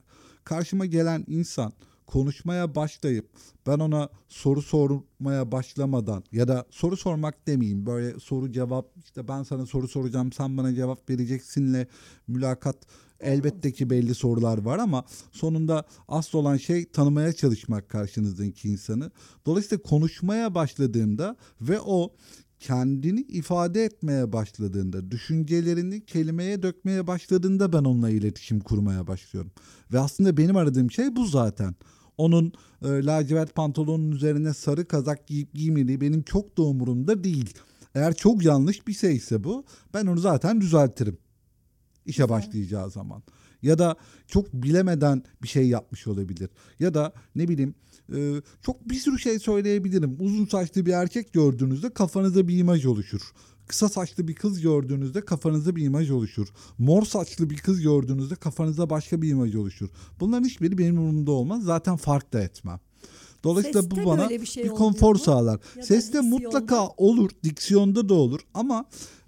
Karşıma 0.44 0.86
gelen 0.86 1.24
insan 1.28 1.72
konuşmaya 2.06 2.74
başlayıp 2.74 3.30
ben 3.66 3.78
ona 3.78 4.08
soru 4.28 4.62
sormaya 4.62 5.52
başlamadan 5.52 6.24
ya 6.32 6.48
da 6.48 6.66
soru 6.70 6.96
sormak 6.96 7.46
demeyeyim 7.46 7.86
böyle 7.86 8.20
soru 8.20 8.52
cevap 8.52 8.86
işte 9.04 9.28
ben 9.28 9.42
sana 9.42 9.66
soru 9.66 9.88
soracağım 9.88 10.32
sen 10.32 10.56
bana 10.56 10.74
cevap 10.74 11.10
vereceksinle 11.10 11.86
mülakat 12.28 12.76
elbette 13.20 13.72
ki 13.72 13.90
belli 13.90 14.14
sorular 14.14 14.58
var 14.58 14.78
ama 14.78 15.04
sonunda 15.32 15.84
asıl 16.08 16.38
olan 16.38 16.56
şey 16.56 16.84
tanımaya 16.84 17.32
çalışmak 17.32 17.88
karşınızdaki 17.88 18.68
insanı. 18.68 19.10
Dolayısıyla 19.46 19.82
konuşmaya 19.82 20.54
başladığımda 20.54 21.36
ve 21.60 21.80
o 21.80 22.12
kendini 22.60 23.20
ifade 23.20 23.84
etmeye 23.84 24.32
başladığında, 24.32 25.10
düşüncelerini 25.10 26.04
kelimeye 26.06 26.62
dökmeye 26.62 27.06
başladığında 27.06 27.72
ben 27.72 27.78
onunla 27.84 28.10
iletişim 28.10 28.60
kurmaya 28.60 29.06
başlıyorum. 29.06 29.50
Ve 29.92 29.98
aslında 29.98 30.36
benim 30.36 30.56
aradığım 30.56 30.90
şey 30.90 31.16
bu 31.16 31.26
zaten. 31.26 31.74
Onun 32.18 32.52
e, 32.82 32.88
lacivert 32.88 33.54
pantolonun 33.54 34.10
üzerine 34.10 34.54
sarı 34.54 34.88
kazak 34.88 35.26
giyip 35.26 35.54
giymediği 35.54 36.00
benim 36.00 36.22
çok 36.22 36.58
da 36.58 36.62
umurumda 36.62 37.24
değil. 37.24 37.54
Eğer 37.94 38.14
çok 38.14 38.44
yanlış 38.44 38.86
bir 38.86 38.92
şeyse 38.92 39.44
bu 39.44 39.64
ben 39.94 40.06
onu 40.06 40.20
zaten 40.20 40.60
düzeltirim. 40.60 41.18
İşe 42.06 42.22
Güzel. 42.22 42.28
başlayacağı 42.28 42.90
zaman. 42.90 43.22
Ya 43.62 43.78
da 43.78 43.96
çok 44.26 44.52
bilemeden 44.52 45.22
bir 45.42 45.48
şey 45.48 45.68
yapmış 45.68 46.06
olabilir. 46.06 46.50
Ya 46.80 46.94
da 46.94 47.12
ne 47.34 47.48
bileyim 47.48 47.74
e, 48.16 48.42
çok 48.62 48.88
bir 48.88 48.94
sürü 48.94 49.18
şey 49.18 49.38
söyleyebilirim. 49.38 50.16
Uzun 50.20 50.46
saçlı 50.46 50.86
bir 50.86 50.92
erkek 50.92 51.32
gördüğünüzde 51.32 51.90
kafanıza 51.90 52.48
bir 52.48 52.58
imaj 52.58 52.86
oluşur. 52.86 53.32
Kısa 53.66 53.88
saçlı 53.88 54.28
bir 54.28 54.34
kız 54.34 54.60
gördüğünüzde 54.60 55.20
kafanızda 55.20 55.76
bir 55.76 55.84
imaj 55.84 56.10
oluşur. 56.10 56.48
Mor 56.78 57.02
saçlı 57.02 57.50
bir 57.50 57.56
kız 57.56 57.80
gördüğünüzde 57.80 58.34
kafanızda 58.34 58.90
başka 58.90 59.22
bir 59.22 59.28
imaj 59.28 59.54
oluşur. 59.54 59.88
Bunların 60.20 60.44
hiçbiri 60.44 60.78
benim 60.78 60.98
umurumda 60.98 61.30
olmaz. 61.32 61.64
Zaten 61.64 61.96
fark 61.96 62.32
da 62.32 62.40
etmem. 62.40 62.80
Dolayısıyla 63.44 63.82
Seste 63.82 63.96
bu 63.96 64.06
bana 64.06 64.30
bir, 64.30 64.46
şey 64.46 64.64
bir 64.64 64.68
konfor 64.68 65.12
mu? 65.12 65.18
sağlar. 65.18 65.60
Ya 65.76 65.82
Seste 65.82 66.20
mutlaka 66.20 66.86
olur, 66.86 67.30
diksiyonda 67.44 68.08
da 68.08 68.14
olur 68.14 68.40
ama 68.54 68.84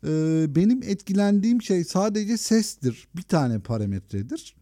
e, 0.06 0.46
benim 0.56 0.82
etkilendiğim 0.82 1.62
şey 1.62 1.84
sadece 1.84 2.36
sestir. 2.36 3.08
Bir 3.16 3.22
tane 3.22 3.58
parametredir. 3.58 4.54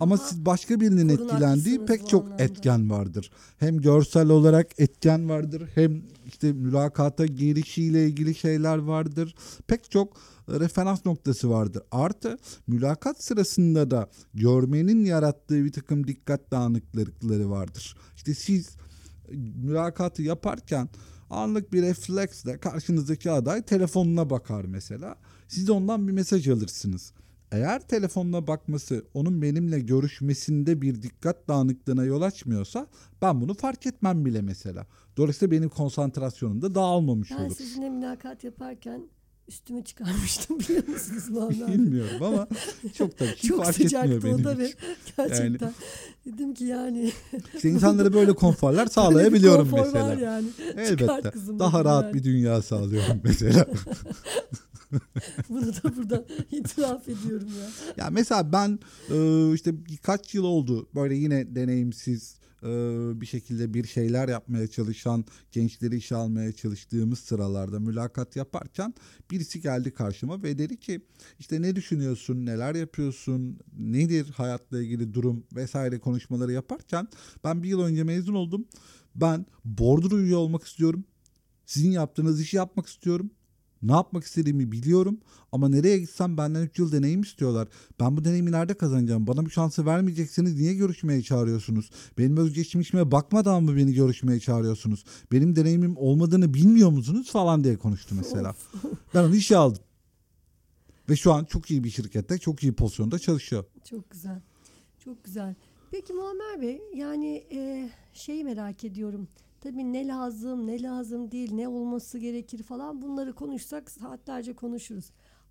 Ama 0.00 0.18
siz 0.18 0.46
başka 0.46 0.80
birinin 0.80 1.08
etkilendiği 1.08 1.86
pek 1.86 2.08
çok 2.08 2.24
anlamda. 2.24 2.42
etken 2.42 2.90
vardır. 2.90 3.30
Hem 3.58 3.80
görsel 3.80 4.28
olarak 4.28 4.80
etken 4.80 5.28
vardır, 5.28 5.68
hem 5.74 6.02
işte 6.26 6.52
mülakata 6.52 7.26
girişiyle 7.26 8.06
ilgili 8.06 8.34
şeyler 8.34 8.78
vardır. 8.78 9.34
Pek 9.66 9.90
çok 9.90 10.16
referans 10.48 11.06
noktası 11.06 11.50
vardır. 11.50 11.82
Artı 11.90 12.38
mülakat 12.66 13.24
sırasında 13.24 13.90
da 13.90 14.10
görmenin 14.34 15.04
yarattığı 15.04 15.64
bir 15.64 15.72
takım 15.72 16.06
dikkat 16.06 16.50
dağınıklıkları 16.50 17.50
vardır. 17.50 17.96
İşte 18.16 18.34
siz 18.34 18.76
mülakatı 19.56 20.22
yaparken 20.22 20.88
anlık 21.30 21.72
bir 21.72 21.82
refleksle 21.82 22.58
karşınızdaki 22.58 23.30
aday 23.30 23.62
telefonuna 23.62 24.30
bakar 24.30 24.64
mesela. 24.64 25.16
Siz 25.48 25.70
ondan 25.70 26.08
bir 26.08 26.12
mesaj 26.12 26.48
alırsınız. 26.48 27.12
Eğer 27.54 27.80
telefonuna 27.88 28.46
bakması 28.46 29.04
onun 29.14 29.42
benimle 29.42 29.80
görüşmesinde 29.80 30.82
bir 30.82 31.02
dikkat 31.02 31.48
dağınıklığına 31.48 32.04
yol 32.04 32.22
açmıyorsa 32.22 32.86
ben 33.22 33.40
bunu 33.40 33.54
fark 33.54 33.86
etmem 33.86 34.24
bile 34.24 34.42
mesela. 34.42 34.86
Dolayısıyla 35.16 35.50
benim 35.50 35.68
konsantrasyonum 35.68 36.62
da 36.62 36.74
dağılmamış 36.74 37.30
ben 37.30 37.36
olur. 37.36 37.44
Ben 37.44 37.54
sizinle 37.54 37.90
mülakat 37.90 38.44
yaparken 38.44 39.08
üstümü 39.48 39.84
çıkarmıştım 39.84 40.58
biliyor 40.58 40.88
musunuz 40.88 41.30
Muammer? 41.30 41.68
Bilmiyorum 41.72 42.22
ama 42.22 42.48
çok 42.98 43.20
da 43.20 43.26
şey 43.26 43.50
çok 43.50 43.64
fark 43.64 43.80
etmiyor 43.80 44.22
benim 44.22 44.44
da 44.44 44.58
ve 44.58 44.72
gerçekten 45.16 45.46
yani, 45.46 45.74
dedim 46.26 46.54
ki 46.54 46.64
yani 46.64 47.12
işte 47.54 47.70
insanlara 47.70 48.12
böyle 48.12 48.32
konforlar 48.32 48.86
sağlayabiliyorum 48.86 49.70
konfor 49.70 49.86
mesela. 49.86 50.08
Var 50.08 50.16
yani. 50.16 50.46
Elbette. 50.76 51.32
Daha 51.58 51.84
rahat 51.84 52.04
yani. 52.04 52.14
bir 52.14 52.24
dünya 52.24 52.62
sağlıyorum 52.62 53.20
mesela. 53.24 53.66
Bunu 55.48 55.66
da 55.66 55.96
burada 55.96 56.26
itiraf 56.50 57.08
ediyorum 57.08 57.48
ya. 57.48 57.66
Ya 58.04 58.10
mesela 58.10 58.52
ben 58.52 58.78
e, 59.10 59.52
işte 59.54 59.86
birkaç 59.86 60.34
yıl 60.34 60.44
oldu 60.44 60.88
böyle 60.94 61.14
yine 61.14 61.54
deneyimsiz 61.54 62.38
e, 62.64 62.70
bir 63.20 63.26
şekilde 63.26 63.74
bir 63.74 63.84
şeyler 63.86 64.28
yapmaya 64.28 64.66
çalışan 64.66 65.24
gençleri 65.52 65.96
işe 65.96 66.16
almaya 66.16 66.52
çalıştığımız 66.52 67.18
sıralarda 67.18 67.80
mülakat 67.80 68.36
yaparken 68.36 68.94
birisi 69.30 69.60
geldi 69.60 69.94
karşıma 69.94 70.42
ve 70.42 70.58
dedi 70.58 70.80
ki 70.80 71.00
işte 71.38 71.62
ne 71.62 71.76
düşünüyorsun, 71.76 72.46
neler 72.46 72.74
yapıyorsun, 72.74 73.58
nedir 73.78 74.30
hayatla 74.36 74.82
ilgili 74.82 75.14
durum 75.14 75.44
vesaire 75.52 75.98
konuşmaları 75.98 76.52
yaparken 76.52 77.08
ben 77.44 77.62
bir 77.62 77.68
yıl 77.68 77.80
önce 77.80 78.04
mezun 78.04 78.34
oldum. 78.34 78.66
Ben 79.14 79.46
bordro 79.64 80.18
üye 80.18 80.36
olmak 80.36 80.64
istiyorum. 80.64 81.04
Sizin 81.66 81.90
yaptığınız 81.90 82.40
işi 82.40 82.56
yapmak 82.56 82.86
istiyorum. 82.86 83.30
Ne 83.84 83.92
yapmak 83.92 84.24
istediğimi 84.24 84.72
biliyorum 84.72 85.18
ama 85.52 85.68
nereye 85.68 85.98
gitsem 85.98 86.36
benden 86.36 86.62
3 86.62 86.78
yıl 86.78 86.92
deneyim 86.92 87.22
istiyorlar. 87.22 87.68
Ben 88.00 88.16
bu 88.16 88.24
deneyimi 88.24 88.52
nerede 88.52 88.74
kazanacağım? 88.74 89.26
Bana 89.26 89.44
bu 89.44 89.50
şansı 89.50 89.86
vermeyecekseniz 89.86 90.60
niye 90.60 90.74
görüşmeye 90.74 91.22
çağırıyorsunuz? 91.22 91.90
Benim 92.18 92.36
özgeçmişime 92.36 93.10
bakmadan 93.10 93.62
mı 93.62 93.76
beni 93.76 93.94
görüşmeye 93.94 94.40
çağırıyorsunuz? 94.40 95.04
Benim 95.32 95.56
deneyimim 95.56 95.96
olmadığını 95.96 96.54
bilmiyor 96.54 96.90
musunuz 96.90 97.30
falan 97.30 97.64
diye 97.64 97.76
konuştu 97.76 98.14
mesela. 98.14 98.54
ben 99.14 99.24
onu 99.24 99.36
işe 99.36 99.56
aldım. 99.56 99.82
Ve 101.08 101.16
şu 101.16 101.32
an 101.32 101.44
çok 101.44 101.70
iyi 101.70 101.84
bir 101.84 101.90
şirkette, 101.90 102.38
çok 102.38 102.62
iyi 102.62 102.72
pozisyonda 102.72 103.18
çalışıyor. 103.18 103.64
Çok 103.90 104.10
güzel. 104.10 104.40
Çok 105.04 105.24
güzel. 105.24 105.54
Peki 105.90 106.12
Muammer 106.12 106.62
Bey 106.62 106.80
yani 106.94 107.44
e, 107.52 107.90
şeyi 108.12 108.44
merak 108.44 108.84
ediyorum. 108.84 109.28
Tabii 109.64 109.92
ne 109.92 110.06
lazım, 110.06 110.66
ne 110.66 110.82
lazım 110.82 111.30
değil, 111.30 111.52
ne 111.52 111.68
olması 111.68 112.18
gerekir 112.18 112.62
falan 112.62 113.02
bunları 113.02 113.32
konuşsak 113.32 113.90
saatlerce 113.90 114.52
konuşuruz. 114.52 115.04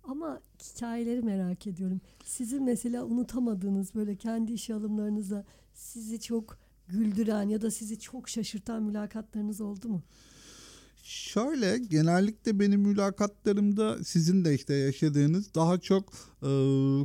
Ama 0.04 0.40
hikayeleri 0.62 1.22
merak 1.22 1.66
ediyorum. 1.66 2.00
Sizin 2.24 2.64
mesela 2.64 3.04
unutamadığınız 3.04 3.94
böyle 3.94 4.16
kendi 4.16 4.52
işe 4.52 4.74
alımlarınıza 4.74 5.44
sizi 5.74 6.20
çok 6.20 6.58
güldüren 6.88 7.48
ya 7.48 7.62
da 7.62 7.70
sizi 7.70 7.98
çok 7.98 8.28
şaşırtan 8.28 8.82
mülakatlarınız 8.82 9.60
oldu 9.60 9.88
mu? 9.88 10.02
Şöyle 11.02 11.78
genellikle 11.78 12.60
benim 12.60 12.80
mülakatlarımda 12.80 14.04
sizin 14.04 14.44
de 14.44 14.54
işte 14.54 14.74
yaşadığınız 14.74 15.54
daha 15.54 15.80
çok 15.80 16.12
e, 16.42 16.50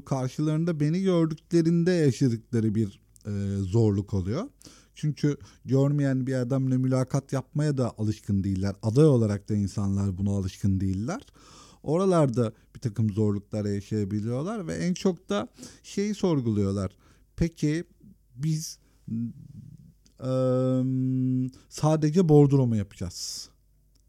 karşılarında 0.05 0.79
beni 0.79 1.01
gördüklerinde 1.01 1.91
yaşadıkları 1.91 2.75
bir 2.75 3.01
e, 3.25 3.57
zorluk 3.57 4.13
oluyor. 4.13 4.49
Çünkü 4.99 5.37
görmeyen 5.65 6.27
bir 6.27 6.33
adamla 6.33 6.77
mülakat 6.77 7.33
yapmaya 7.33 7.77
da 7.77 7.93
alışkın 7.97 8.43
değiller. 8.43 8.75
Aday 8.83 9.05
olarak 9.05 9.49
da 9.49 9.55
insanlar 9.55 10.17
buna 10.17 10.29
alışkın 10.31 10.79
değiller. 10.79 11.21
Oralarda 11.83 12.53
bir 12.75 12.79
takım 12.79 13.09
zorluklar 13.09 13.65
yaşayabiliyorlar 13.65 14.67
ve 14.67 14.73
en 14.75 14.93
çok 14.93 15.29
da 15.29 15.47
şeyi 15.83 16.15
sorguluyorlar. 16.15 16.91
Peki 17.35 17.83
biz 18.35 18.79
e, 20.19 20.31
sadece 21.69 22.29
bordro 22.29 22.67
mu 22.67 22.75
yapacağız? 22.75 23.49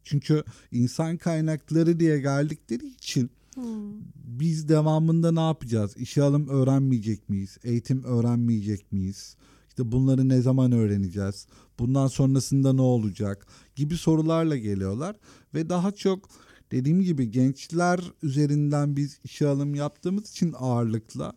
Çünkü 0.05 0.45
insan 0.73 1.17
kaynakları 1.17 2.01
diye 2.01 2.19
geldikleri 2.19 2.87
için 2.87 3.31
Hmm. 3.55 3.93
Biz 4.15 4.69
devamında 4.69 5.33
ne 5.33 5.41
yapacağız? 5.41 5.97
İşe 5.97 6.23
alım 6.23 6.49
öğrenmeyecek 6.49 7.29
miyiz? 7.29 7.59
Eğitim 7.65 8.05
öğrenmeyecek 8.05 8.93
miyiz? 8.93 9.37
İşte 9.81 9.93
bunları 9.93 10.29
ne 10.29 10.41
zaman 10.43 10.73
öğreneceğiz? 10.73 11.47
Bundan 11.79 12.07
sonrasında 12.07 12.73
ne 12.73 12.83
olacak? 12.83 13.47
Gibi 13.77 13.97
sorularla 13.97 14.57
geliyorlar 14.57 15.17
ve 15.55 15.69
daha 15.69 15.93
çok 15.93 16.29
dediğim 16.71 17.03
gibi 17.03 17.31
gençler 17.31 18.01
üzerinden 18.23 18.97
biz 18.97 19.19
işe 19.25 19.49
alım 19.49 19.75
yaptığımız 19.75 20.31
için 20.31 20.55
ağırlıkla 20.59 21.33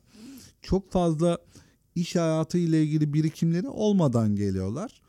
çok 0.62 0.92
fazla 0.92 1.38
iş 1.96 2.16
hayatı 2.16 2.58
ile 2.58 2.84
ilgili 2.84 3.14
birikimleri 3.14 3.68
olmadan 3.68 4.36
geliyorlar. 4.36 5.02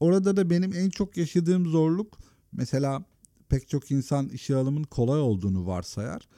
Orada 0.00 0.36
da 0.36 0.50
benim 0.50 0.74
en 0.74 0.90
çok 0.90 1.16
yaşadığım 1.16 1.66
zorluk 1.66 2.18
mesela 2.52 3.04
pek 3.48 3.68
çok 3.68 3.90
insan 3.90 4.28
işe 4.28 4.56
alımın 4.56 4.84
kolay 4.84 5.20
olduğunu 5.20 5.66
varsayar 5.66 6.28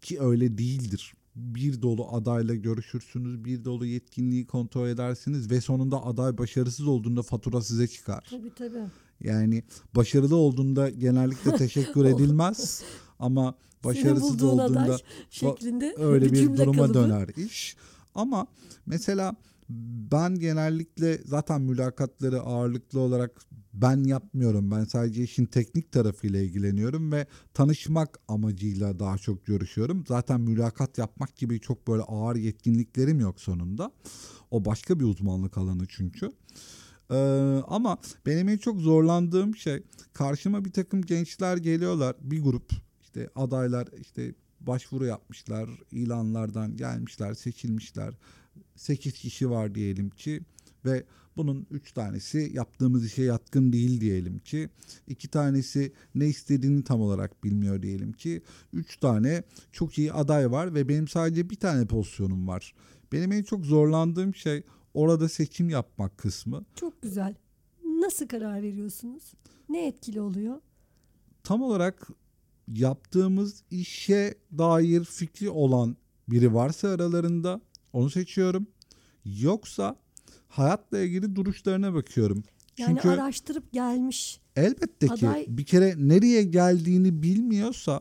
ki 0.00 0.20
öyle 0.20 0.58
değildir. 0.58 1.14
Bir 1.40 1.82
dolu 1.82 2.08
adayla 2.12 2.54
görüşürsünüz, 2.54 3.44
bir 3.44 3.64
dolu 3.64 3.86
yetkinliği 3.86 4.46
kontrol 4.46 4.88
edersiniz 4.88 5.50
ve 5.50 5.60
sonunda 5.60 6.04
aday 6.06 6.38
başarısız 6.38 6.86
olduğunda 6.86 7.22
fatura 7.22 7.62
size 7.62 7.88
çıkar. 7.88 8.26
Tabii 8.30 8.54
tabii. 8.54 8.84
Yani 9.20 9.62
başarılı 9.96 10.36
olduğunda 10.36 10.90
genellikle 10.90 11.56
teşekkür 11.56 12.04
edilmez 12.14 12.82
ama 13.18 13.54
başarısız 13.84 14.42
olduğunda 14.42 14.98
şeklinde 15.30 15.94
öyle 15.98 16.32
bir 16.32 16.52
bir 16.52 16.56
duruma 16.56 16.76
kalıbı. 16.76 16.94
döner 16.94 17.28
iş. 17.36 17.76
Ama 18.14 18.46
mesela 18.86 19.36
ben 20.12 20.34
genellikle 20.34 21.18
zaten 21.24 21.62
mülakatları 21.62 22.40
ağırlıklı 22.40 23.00
olarak 23.00 23.40
ben 23.72 24.04
yapmıyorum. 24.04 24.70
Ben 24.70 24.84
sadece 24.84 25.22
işin 25.22 25.46
teknik 25.46 25.92
tarafıyla 25.92 26.40
ilgileniyorum 26.40 27.12
ve 27.12 27.26
tanışmak 27.54 28.18
amacıyla 28.28 28.98
daha 28.98 29.18
çok 29.18 29.46
görüşüyorum. 29.46 30.04
Zaten 30.08 30.40
mülakat 30.40 30.98
yapmak 30.98 31.36
gibi 31.36 31.60
çok 31.60 31.88
böyle 31.88 32.02
ağır 32.02 32.36
yetkinliklerim 32.36 33.20
yok 33.20 33.40
sonunda. 33.40 33.92
O 34.50 34.64
başka 34.64 35.00
bir 35.00 35.04
uzmanlık 35.04 35.58
alanı 35.58 35.86
çünkü. 35.88 36.30
Ee, 37.10 37.16
ama 37.66 37.98
benim 38.26 38.48
en 38.48 38.58
çok 38.58 38.80
zorlandığım 38.80 39.56
şey 39.56 39.82
karşıma 40.12 40.64
bir 40.64 40.72
takım 40.72 41.02
gençler 41.02 41.56
geliyorlar 41.56 42.16
bir 42.20 42.42
grup 42.42 42.72
işte 43.02 43.30
adaylar 43.34 43.88
işte 44.00 44.34
başvuru 44.60 45.04
yapmışlar 45.06 45.70
ilanlardan 45.90 46.76
gelmişler 46.76 47.34
seçilmişler 47.34 48.14
8 48.76 49.12
kişi 49.12 49.50
var 49.50 49.74
diyelim 49.74 50.10
ki 50.10 50.40
ve 50.84 51.04
bunun 51.36 51.66
3 51.70 51.92
tanesi 51.92 52.50
yaptığımız 52.54 53.06
işe 53.06 53.22
yatkın 53.22 53.72
değil 53.72 54.00
diyelim 54.00 54.38
ki 54.38 54.68
iki 55.06 55.28
tanesi 55.28 55.92
ne 56.14 56.26
istediğini 56.26 56.84
tam 56.84 57.00
olarak 57.00 57.44
bilmiyor 57.44 57.82
diyelim 57.82 58.12
ki 58.12 58.42
3 58.72 58.96
tane 58.96 59.42
çok 59.72 59.98
iyi 59.98 60.12
aday 60.12 60.50
var 60.50 60.74
ve 60.74 60.88
benim 60.88 61.08
sadece 61.08 61.50
bir 61.50 61.56
tane 61.56 61.86
pozisyonum 61.86 62.48
var. 62.48 62.74
Benim 63.12 63.32
en 63.32 63.42
çok 63.42 63.64
zorlandığım 63.64 64.34
şey 64.34 64.62
orada 64.94 65.28
seçim 65.28 65.70
yapmak 65.70 66.18
kısmı. 66.18 66.64
Çok 66.74 67.02
güzel. 67.02 67.34
Nasıl 67.84 68.28
karar 68.28 68.62
veriyorsunuz? 68.62 69.32
Ne 69.68 69.86
etkili 69.86 70.20
oluyor? 70.20 70.60
tam 71.42 71.62
olarak 71.62 72.08
yaptığımız 72.68 73.62
işe 73.70 74.34
dair 74.58 75.04
fikri 75.04 75.50
olan 75.50 75.96
biri 76.28 76.54
varsa 76.54 76.88
aralarında 76.88 77.60
onu 77.92 78.10
seçiyorum. 78.10 78.66
Yoksa 79.24 79.96
hayatla 80.48 80.98
ilgili 81.00 81.36
duruşlarına 81.36 81.94
bakıyorum. 81.94 82.42
Yani 82.78 82.88
Çünkü 83.02 83.08
araştırıp 83.08 83.72
gelmiş. 83.72 84.40
elbette 84.56 85.06
ki 85.06 85.26
aday- 85.26 85.46
bir 85.48 85.64
kere 85.64 85.94
nereye 85.98 86.42
geldiğini 86.42 87.22
bilmiyorsa 87.22 88.00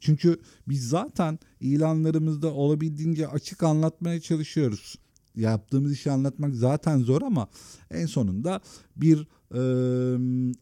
çünkü 0.00 0.40
biz 0.68 0.88
zaten 0.88 1.38
ilanlarımızda 1.60 2.52
olabildiğince 2.54 3.28
açık 3.28 3.62
anlatmaya 3.62 4.20
çalışıyoruz. 4.20 4.94
Yaptığımız 5.36 5.92
işi 5.92 6.10
anlatmak 6.10 6.54
zaten 6.54 6.98
zor 6.98 7.22
ama 7.22 7.48
en 7.90 8.06
sonunda 8.06 8.60
bir 8.96 9.28
e, 9.54 9.60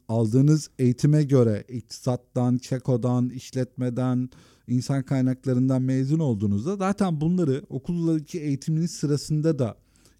aldığınız 0.08 0.70
eğitime 0.78 1.22
göre 1.22 1.64
iktisattan, 1.68 2.58
çekodan, 2.58 3.28
işletmeden, 3.28 4.30
insan 4.68 5.02
kaynaklarından 5.02 5.82
mezun 5.82 6.18
olduğunuzda 6.18 6.76
zaten 6.76 7.20
bunları 7.20 7.62
okuldaki 7.68 8.40
eğitiminiz 8.40 8.90
sırasında 8.90 9.58
da 9.58 9.76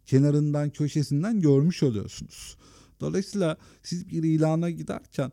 kenarından 0.07 0.71
köşesinden 0.71 1.41
görmüş 1.41 1.83
oluyorsunuz. 1.83 2.57
Dolayısıyla 3.01 3.57
siz 3.83 4.09
bir 4.09 4.23
ilana 4.23 4.71
giderken 4.71 5.33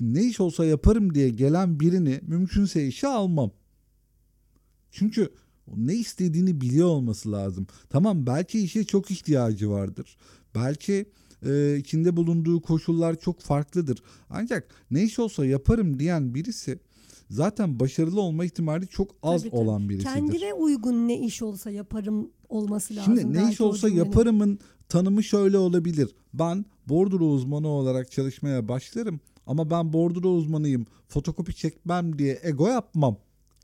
ne 0.00 0.24
iş 0.24 0.40
olsa 0.40 0.64
yaparım 0.64 1.14
diye 1.14 1.28
gelen 1.28 1.80
birini 1.80 2.20
mümkünse 2.22 2.86
işe 2.86 3.08
almam. 3.08 3.50
Çünkü 4.90 5.32
ne 5.76 5.94
istediğini 5.94 6.60
biliyor 6.60 6.88
olması 6.88 7.32
lazım. 7.32 7.66
Tamam 7.90 8.26
belki 8.26 8.60
işe 8.60 8.84
çok 8.84 9.10
ihtiyacı 9.10 9.70
vardır. 9.70 10.16
Belki 10.54 11.06
e, 11.46 11.76
içinde 11.78 12.16
bulunduğu 12.16 12.60
koşullar 12.60 13.20
çok 13.20 13.40
farklıdır. 13.40 14.02
Ancak 14.30 14.68
ne 14.90 15.02
iş 15.02 15.18
olsa 15.18 15.46
yaparım 15.46 15.98
diyen 15.98 16.34
birisi 16.34 16.78
zaten 17.30 17.80
başarılı 17.80 18.20
olma 18.20 18.44
ihtimali 18.44 18.88
çok 18.88 19.10
az 19.22 19.40
Tabii, 19.40 19.50
tabii. 19.50 19.60
olan 19.60 19.88
birisidir. 19.88 20.14
Kendine 20.14 20.54
uygun 20.54 21.08
ne 21.08 21.18
iş 21.20 21.42
olsa 21.42 21.70
yaparım 21.70 22.30
olması 22.48 22.96
lazım. 22.96 23.18
Şimdi 23.18 23.38
ne 23.38 23.52
iş 23.52 23.60
olsa 23.60 23.88
yaparımın 23.88 24.58
tanımı 24.88 25.22
şöyle 25.22 25.58
olabilir. 25.58 26.14
Ben 26.34 26.64
bordro 26.88 27.24
uzmanı 27.24 27.68
olarak 27.68 28.10
çalışmaya 28.10 28.68
başlarım 28.68 29.20
ama 29.46 29.70
ben 29.70 29.92
bordro 29.92 30.28
uzmanıyım. 30.28 30.86
Fotokopi 31.08 31.54
çekmem 31.54 32.18
diye 32.18 32.40
ego 32.42 32.68
yapmam. 32.68 33.16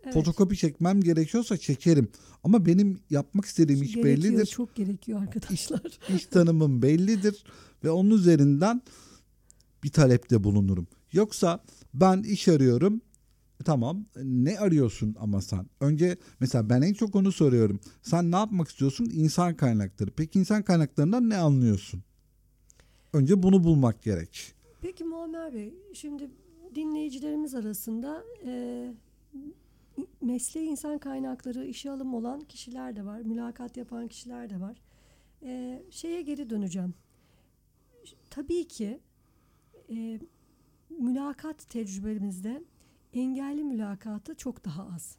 Evet. 0.05 0.15
Fotokopi 0.15 0.57
çekmem 0.57 1.01
gerekiyorsa 1.01 1.57
çekerim. 1.57 2.09
Ama 2.45 2.67
benim 2.67 3.01
yapmak 3.11 3.45
istediğim 3.45 3.83
iş 3.83 3.95
gerekiyor, 3.95 4.17
bellidir. 4.17 4.47
Çok 4.47 4.75
gerekiyor 4.75 5.23
arkadaşlar. 5.23 5.99
İş 6.17 6.27
tanımım 6.27 6.83
bellidir 6.83 7.45
ve 7.85 7.91
onun 7.91 8.11
üzerinden 8.11 8.83
bir 9.85 9.91
talepte 9.91 10.45
bulunurum. 10.45 10.87
Yoksa 11.13 11.65
ben 11.95 12.23
iş 12.23 12.49
arıyorum. 12.49 13.01
Tamam 13.65 14.07
ne 14.23 14.59
arıyorsun 14.59 15.17
ama 15.19 15.41
sen? 15.41 15.67
Önce 15.81 16.17
mesela 16.41 16.71
ben 16.71 16.83
en 16.83 16.93
çok 16.93 17.17
onu 17.17 17.33
soruyorum. 17.33 17.81
Sen 18.03 18.33
ne 18.33 18.37
yapmak 18.37 18.69
istiyorsun? 18.69 19.05
İnsan 19.05 19.55
kaynakları. 19.57 20.11
Peki 20.11 20.39
insan 20.39 20.63
kaynaklarından 20.63 21.31
ne 21.31 21.37
anlıyorsun? 21.37 22.03
Önce 23.13 23.43
bunu 23.43 23.65
bulmak 23.65 24.03
gerek. 24.03 24.55
Peki 24.81 25.05
Muammer 25.05 25.55
Bey, 25.55 25.75
şimdi 25.93 26.31
dinleyicilerimiz 26.75 27.55
arasında 27.55 28.25
e, 28.47 28.95
mesleği 30.21 30.69
insan 30.69 30.99
kaynakları 30.99 31.65
işe 31.65 31.91
alım 31.91 32.15
olan 32.15 32.41
kişiler 32.41 32.97
de 32.97 33.05
var, 33.05 33.21
mülakat 33.21 33.77
yapan 33.77 34.09
kişiler 34.09 34.51
de 34.51 34.61
var. 34.61 34.81
E, 35.43 35.83
şeye 35.91 36.23
geri 36.23 36.51
döneceğim. 36.51 36.95
Tabii 38.31 38.69
ki 38.69 39.01
e, 39.91 40.21
mülakat 40.99 41.69
tecrübemizde 41.69 42.63
engelli 43.15 43.65
mülakatı 43.65 44.35
çok 44.35 44.65
daha 44.65 44.89
az. 44.95 45.17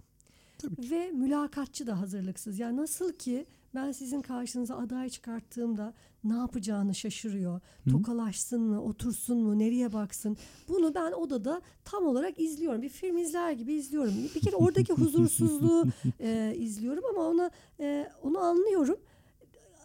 Tabii 0.58 0.92
Ve 0.92 1.12
mülakatçı 1.12 1.88
da 1.88 2.00
hazırlıksız. 2.00 2.60
Yani 2.60 2.78
nasıl 2.78 3.14
ki 3.14 3.46
ben 3.76 3.92
sizin 3.92 4.22
karşınıza 4.22 4.78
aday 4.78 5.10
çıkarttığımda 5.10 5.94
ne 6.24 6.34
yapacağını 6.34 6.96
şaşırıyor. 6.96 7.62
Tokalaşsın 7.92 8.62
mı, 8.62 8.84
otursun 8.84 9.38
mu, 9.38 9.60
nereye 9.60 9.94
baksın. 9.94 10.38
Bunu 10.68 10.96
ben 10.96 11.12
odada 11.12 11.62
tam 11.86 12.06
olarak 12.06 12.40
izliyorum. 12.40 12.82
Bir 12.82 12.90
film 12.90 13.18
izler 13.18 13.52
gibi 13.52 13.74
izliyorum. 13.74 14.14
Bir 14.36 14.42
kere 14.42 14.56
oradaki 14.56 14.94
huzursuzluğu 14.94 15.86
e, 16.20 16.54
izliyorum 16.58 17.04
ama 17.10 17.28
ona 17.28 17.52
e, 17.80 18.10
onu 18.24 18.40
anlıyorum. 18.40 18.98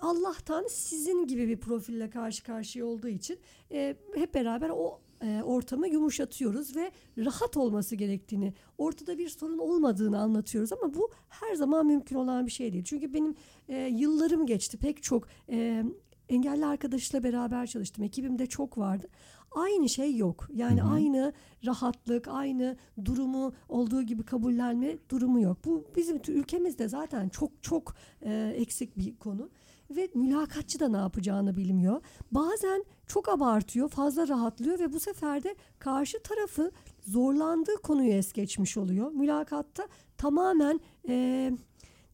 Allah'tan 0.01 0.67
sizin 0.69 1.27
gibi 1.27 1.49
bir 1.49 1.57
profille 1.57 2.11
karşı 2.11 2.45
karşıya 2.45 2.87
olduğu 2.87 3.09
için 3.09 3.39
e, 3.73 3.97
hep 4.15 4.35
beraber 4.35 4.69
o 4.69 5.01
e, 5.25 5.43
ortamı 5.43 5.89
yumuşatıyoruz 5.89 6.77
ve 6.77 6.93
rahat 7.19 7.57
olması 7.57 7.97
gerektiğini, 7.97 8.55
ortada 8.79 9.19
bir 9.19 9.29
sorun 9.29 9.59
olmadığını 9.59 10.19
anlatıyoruz 10.19 10.73
ama 10.73 10.95
bu 10.95 11.11
her 11.29 11.55
zaman 11.55 11.87
mümkün 11.87 12.17
olan 12.17 12.47
bir 12.47 12.51
şey 12.51 12.73
değil. 12.73 12.85
Çünkü 12.85 13.15
benim 13.15 13.35
e, 13.69 13.77
yıllarım 13.77 14.47
geçti 14.47 14.77
pek 14.77 15.03
çok 15.03 15.29
e, 15.51 15.85
engelli 16.29 16.67
arkadaşla 16.67 17.25
beraber 17.25 17.67
çalıştım. 17.67 18.05
Ekibimde 18.05 18.47
çok 18.47 18.79
vardı. 18.79 19.09
Aynı 19.51 19.89
şey 19.89 20.17
yok. 20.17 20.49
Yani 20.55 20.81
Hı 20.81 20.85
hı. 20.85 20.91
aynı 20.91 21.33
rahatlık, 21.67 22.29
aynı 22.29 22.77
durumu 23.05 23.53
olduğu 23.69 24.03
gibi 24.03 24.23
kabullenme 24.23 24.97
durumu 25.11 25.41
yok. 25.41 25.59
Bu 25.65 25.85
bizim 25.97 26.21
ülkemizde 26.29 26.89
zaten 26.89 27.29
çok 27.29 27.63
çok 27.63 27.95
e, 28.23 28.55
eksik 28.57 28.99
bir 28.99 29.17
konu 29.17 29.51
ve 29.91 30.09
mülakatçı 30.15 30.81
da 30.81 30.89
ne 30.89 30.97
yapacağını 30.97 31.57
bilmiyor. 31.57 32.01
Bazen 32.33 32.85
çok 33.07 33.29
abartıyor, 33.29 33.89
fazla 33.89 34.29
rahatlıyor 34.29 34.79
ve 34.79 34.93
bu 34.93 35.01
sefer 35.01 35.43
de 35.43 35.55
karşı 35.79 36.23
tarafı 36.23 36.71
zorlandığı 37.01 37.77
konuyu 37.83 38.13
es 38.13 38.33
geçmiş 38.33 38.77
oluyor. 38.77 39.13
Mülakatta 39.13 39.89
tamamen 40.17 40.81
e, 41.09 41.53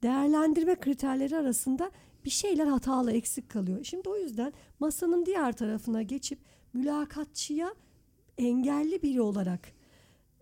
değerlendirme 0.02 0.74
kriterleri 0.74 1.36
arasında 1.36 1.90
bir 2.24 2.30
şeyler 2.30 2.66
hatalı, 2.66 3.12
eksik 3.12 3.48
kalıyor. 3.48 3.84
Şimdi 3.84 4.08
o 4.08 4.16
yüzden 4.16 4.52
masanın 4.80 5.26
diğer 5.26 5.52
tarafına 5.52 6.02
geçip 6.02 6.38
mülakatçıya 6.72 7.74
engelli 8.38 9.02
biri 9.02 9.20
olarak 9.20 9.72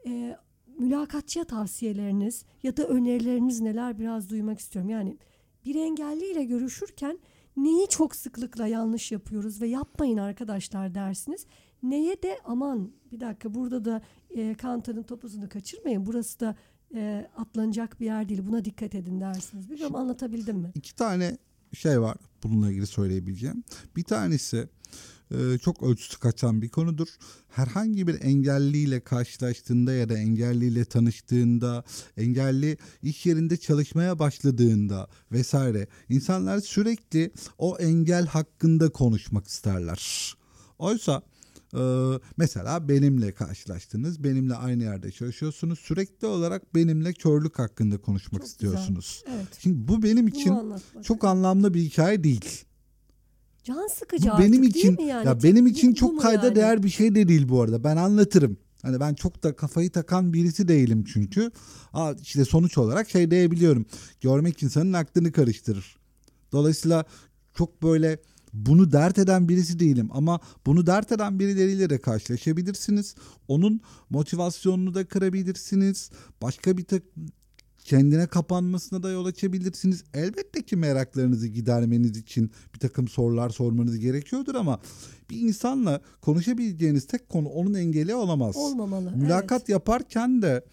e, 0.07 0.37
mülakatçıya 0.79 1.45
tavsiyeleriniz 1.45 2.45
ya 2.63 2.77
da 2.77 2.85
önerileriniz 2.85 3.61
neler 3.61 3.99
biraz 3.99 4.31
duymak 4.31 4.59
istiyorum. 4.59 4.91
Yani 4.91 5.19
bir 5.69 5.75
engelliyle 5.75 6.45
görüşürken 6.45 7.19
neyi 7.57 7.89
çok 7.89 8.17
sıklıkla 8.17 8.67
yanlış 8.67 9.13
yapıyoruz 9.13 9.61
ve 9.61 9.67
yapmayın 9.67 10.17
arkadaşlar 10.19 10.95
dersiniz. 10.95 11.47
Neye 11.83 12.23
de 12.23 12.39
aman 12.45 12.93
bir 13.13 13.21
dakika 13.21 13.55
burada 13.55 13.85
da 13.85 14.03
e, 14.31 14.55
kantarın 14.55 15.03
topuzunu 15.03 15.49
kaçırmayın. 15.49 16.07
Burası 16.07 16.41
da 16.41 16.57
e, 16.95 17.31
atlanacak 17.37 18.01
bir 18.01 18.07
yer 18.07 18.29
değil. 18.29 18.47
Buna 18.47 18.65
dikkat 18.65 18.95
edin 18.95 19.21
dersiniz. 19.21 19.71
Bilmiyorum 19.71 19.97
anlatabildim 19.97 20.57
mi? 20.57 20.71
İki 20.75 20.97
tane 20.97 21.39
şey 21.75 22.01
var. 22.01 22.17
bununla 22.43 22.71
ilgili 22.71 22.87
söyleyebileceğim. 22.87 23.65
Bir 23.97 24.05
tanesi 24.05 24.69
çok 25.63 25.83
ölçüsü 25.83 26.19
kaçan 26.19 26.63
bir 26.63 26.69
konudur. 26.69 27.09
Herhangi 27.49 28.07
bir 28.07 28.23
engelliyle 28.23 29.01
karşılaştığında 29.01 29.93
ya 29.93 30.09
da 30.09 30.19
engelliyle 30.19 30.85
tanıştığında, 30.85 31.85
engelli 32.17 32.77
iş 33.03 33.27
yerinde 33.27 33.57
çalışmaya 33.57 34.19
başladığında 34.19 35.09
vesaire 35.33 35.87
insanlar 36.09 36.61
sürekli 36.61 37.31
o 37.59 37.79
engel 37.79 38.27
hakkında 38.27 38.89
konuşmak 38.89 39.47
isterler. 39.49 40.35
Oysa 40.79 41.23
e, 41.75 41.81
mesela 42.37 42.89
benimle 42.89 43.33
karşılaştınız, 43.33 44.25
benimle 44.25 44.55
aynı 44.55 44.83
yerde 44.83 45.11
çalışıyorsunuz. 45.11 45.79
Sürekli 45.79 46.27
olarak 46.27 46.75
benimle 46.75 47.13
körlük 47.13 47.59
hakkında 47.59 47.99
konuşmak 47.99 48.41
Çok 48.43 48.49
istiyorsunuz. 48.51 49.23
güzel. 49.27 49.39
Evet. 49.39 49.49
Şimdi 49.59 49.89
bu 49.89 50.03
benim 50.03 50.29
için 50.29 50.55
çok 51.03 51.25
anlamlı 51.25 51.75
bir 51.75 51.81
hikaye 51.81 52.25
değil. 52.25 52.65
Can 53.69 53.87
sıkıcı 53.87 54.27
Bu 54.29 54.33
artık 54.33 54.45
benim 54.47 54.63
değil 54.63 54.75
için 54.75 54.95
mi 54.95 55.03
yani? 55.05 55.27
ya 55.27 55.43
benim 55.43 55.67
için 55.67 55.91
bu 55.91 55.95
çok 55.95 56.23
kayda 56.23 56.47
yani? 56.47 56.57
değer 56.57 56.83
bir 56.83 56.89
şey 56.89 57.15
de 57.15 57.29
değil 57.29 57.49
bu 57.49 57.63
arada. 57.63 57.85
Ben 57.85 57.97
anlatırım. 57.97 58.57
Hani 58.83 59.01
ben 59.01 59.15
çok 59.15 59.43
da 59.43 59.57
kafayı 59.57 59.91
takan 59.91 60.33
birisi 60.33 60.69
değilim 60.69 61.05
çünkü. 61.13 61.51
Aa, 61.93 62.13
işte 62.23 62.45
sonuç 62.45 62.79
olarak 62.79 63.11
şey 63.11 63.31
diyebiliyorum. 63.31 63.87
Görmek 64.21 64.63
insanın 64.63 64.93
aklını 64.93 65.33
karıştırır. 65.33 65.97
Dolayısıyla 66.53 67.05
çok 67.55 67.83
böyle 67.83 68.19
bunu 68.53 68.93
dert 68.93 69.19
eden 69.19 69.49
birisi 69.49 69.79
değilim 69.79 70.09
ama 70.13 70.41
bunu 70.67 70.87
dert 70.87 71.13
eden 71.13 71.39
birileriyle 71.39 71.91
de 71.91 71.99
karşılaşabilirsiniz. 71.99 73.15
Onun 73.49 73.81
motivasyonunu 74.11 74.95
da 74.95 75.05
kırabilirsiniz. 75.09 76.11
Başka 76.43 76.77
bir 76.79 76.85
tak 76.85 77.03
kendine 77.89 78.27
kapanmasına 78.27 79.03
da 79.03 79.11
yol 79.11 79.25
açabilirsiniz. 79.25 80.05
Elbette 80.15 80.63
ki 80.63 80.77
meraklarınızı 80.77 81.47
gidermeniz 81.47 82.17
için 82.17 82.51
bir 82.75 82.79
takım 82.79 83.09
sorular 83.09 83.51
sormanız 83.51 83.99
gerekiyordur 83.99 84.55
ama 84.55 84.81
bir 85.31 85.41
insanla 85.41 86.01
konuşabileceğiniz 86.21 87.07
tek 87.07 87.29
konu 87.29 87.49
onun 87.49 87.75
engeli 87.75 88.15
olamaz. 88.15 88.57
Olmamalı. 88.57 89.11
Mülakat 89.17 89.61
evet. 89.61 89.69
yaparken 89.69 90.43
de 90.43 90.65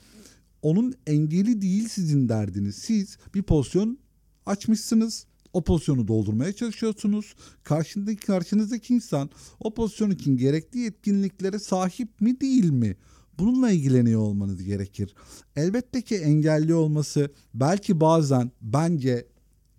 onun 0.61 0.93
engeli 1.07 1.61
değil 1.61 1.87
sizin 1.89 2.29
derdiniz. 2.29 2.75
Siz 2.75 3.17
bir 3.35 3.43
pozisyon 3.43 3.97
açmışsınız. 4.45 5.25
O 5.53 5.63
pozisyonu 5.63 6.07
doldurmaya 6.07 6.53
çalışıyorsunuz. 6.53 7.35
Karşındaki 7.63 8.25
karşınızdaki 8.25 8.93
insan 8.93 9.29
o 9.59 9.73
pozisyon 9.73 10.11
için 10.11 10.37
gerekli 10.37 10.79
yetkinliklere 10.79 11.59
sahip 11.59 12.21
mi 12.21 12.41
değil 12.41 12.69
mi? 12.69 12.95
Bununla 13.39 13.71
ilgileniyor 13.71 14.21
olmanız 14.21 14.63
gerekir. 14.63 15.15
Elbette 15.55 16.01
ki 16.01 16.15
engelli 16.15 16.73
olması 16.73 17.29
belki 17.53 17.99
bazen 17.99 18.51
bence 18.61 19.27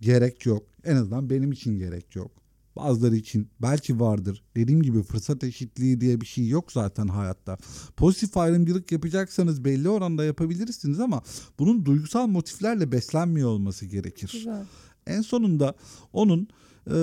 gerek 0.01 0.45
yok. 0.45 0.63
En 0.83 0.95
azından 0.95 1.29
benim 1.29 1.51
için 1.51 1.77
gerek 1.77 2.15
yok. 2.15 2.31
Bazıları 2.75 3.15
için 3.15 3.49
belki 3.61 3.99
vardır. 3.99 4.43
Dediğim 4.55 4.81
gibi 4.81 5.03
fırsat 5.03 5.43
eşitliği 5.43 6.01
diye 6.01 6.21
bir 6.21 6.25
şey 6.25 6.47
yok 6.47 6.71
zaten 6.71 7.07
hayatta. 7.07 7.57
Pozitif 7.97 8.37
ayrımcılık 8.37 8.91
yapacaksanız 8.91 9.65
belli 9.65 9.89
oranda 9.89 10.23
yapabilirsiniz 10.23 10.99
ama 10.99 11.21
bunun 11.59 11.85
duygusal 11.85 12.27
motiflerle 12.27 12.91
beslenmiyor 12.91 13.49
olması 13.49 13.85
gerekir. 13.85 14.29
Güzel. 14.33 14.65
En 15.07 15.21
sonunda 15.21 15.75
onun 16.13 16.47
e, 16.91 16.97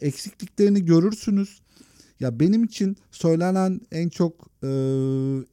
eksikliklerini 0.00 0.84
görürsünüz. 0.84 1.60
Ya 2.20 2.40
benim 2.40 2.64
için 2.64 2.96
söylenen 3.10 3.80
en 3.92 4.08
çok 4.08 4.50
e, 4.64 4.70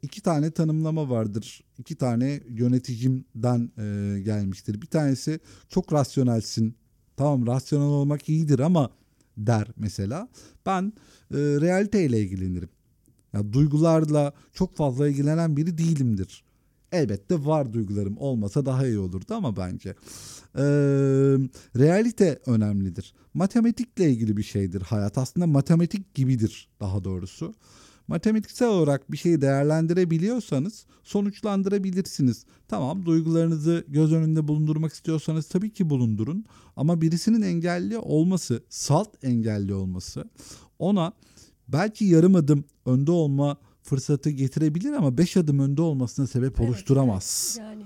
iki 0.02 0.22
tane 0.22 0.52
tanımlama 0.52 1.10
vardır. 1.10 1.64
İki 1.78 1.96
tane 1.96 2.42
yöneticimden 2.50 3.72
e, 3.78 4.20
gelmiştir. 4.20 4.82
Bir 4.82 4.88
tanesi 4.88 5.40
çok 5.70 5.94
rasyonelsin. 5.94 6.76
Tamam 7.18 7.48
rasyonel 7.48 7.88
olmak 7.88 8.30
iyidir 8.30 8.60
ama 8.60 8.92
der 9.38 9.68
mesela. 9.78 10.30
Ben 10.66 10.94
e, 11.32 11.38
realiteyle 11.38 12.22
ilgilenirim. 12.22 12.70
Ya 13.34 13.54
duygularla 13.54 14.34
çok 14.54 14.76
fazla 14.76 15.08
ilgilenen 15.08 15.58
biri 15.58 15.78
değilimdir. 15.78 16.44
Elbette 16.92 17.46
var 17.46 17.74
duygularım 17.74 18.18
olmasa 18.18 18.66
daha 18.66 18.88
iyi 18.88 19.00
olurdu 19.00 19.34
ama 19.34 19.58
bence. 19.58 19.90
Ee, 19.90 20.64
realite 21.76 22.40
önemlidir. 22.46 23.14
Matematikle 23.34 24.12
ilgili 24.12 24.38
bir 24.38 24.44
şeydir 24.44 24.82
hayat. 24.82 25.18
Aslında 25.18 25.48
matematik 25.48 26.16
gibidir 26.16 26.70
daha 26.80 27.04
doğrusu. 27.04 27.54
Matematiksel 28.08 28.68
olarak 28.68 29.12
bir 29.12 29.18
şeyi 29.18 29.42
değerlendirebiliyorsanız 29.42 30.86
sonuçlandırabilirsiniz. 31.04 32.46
Tamam 32.68 33.06
duygularınızı 33.06 33.86
göz 33.88 34.14
önünde 34.14 34.48
bulundurmak 34.48 34.94
istiyorsanız 34.94 35.48
tabii 35.48 35.74
ki 35.74 35.90
bulundurun. 35.90 36.46
Ama 36.76 37.02
birisinin 37.02 37.42
engelli 37.42 37.98
olması, 37.98 38.64
salt 38.70 39.24
engelli 39.24 39.74
olması 39.74 40.30
ona 40.80 41.14
belki 41.68 42.06
yarım 42.06 42.36
adım 42.36 42.64
önde 42.86 43.12
olma 43.12 43.58
fırsatı 43.88 44.30
getirebilir 44.30 44.92
ama 44.94 45.18
beş 45.18 45.38
adım 45.38 45.60
önde 45.60 45.82
olmasına 45.82 46.28
sebep 46.28 46.60
Evet, 46.60 46.70
oluşturamaz. 46.70 47.58
evet. 47.60 47.70
Yani 47.72 47.84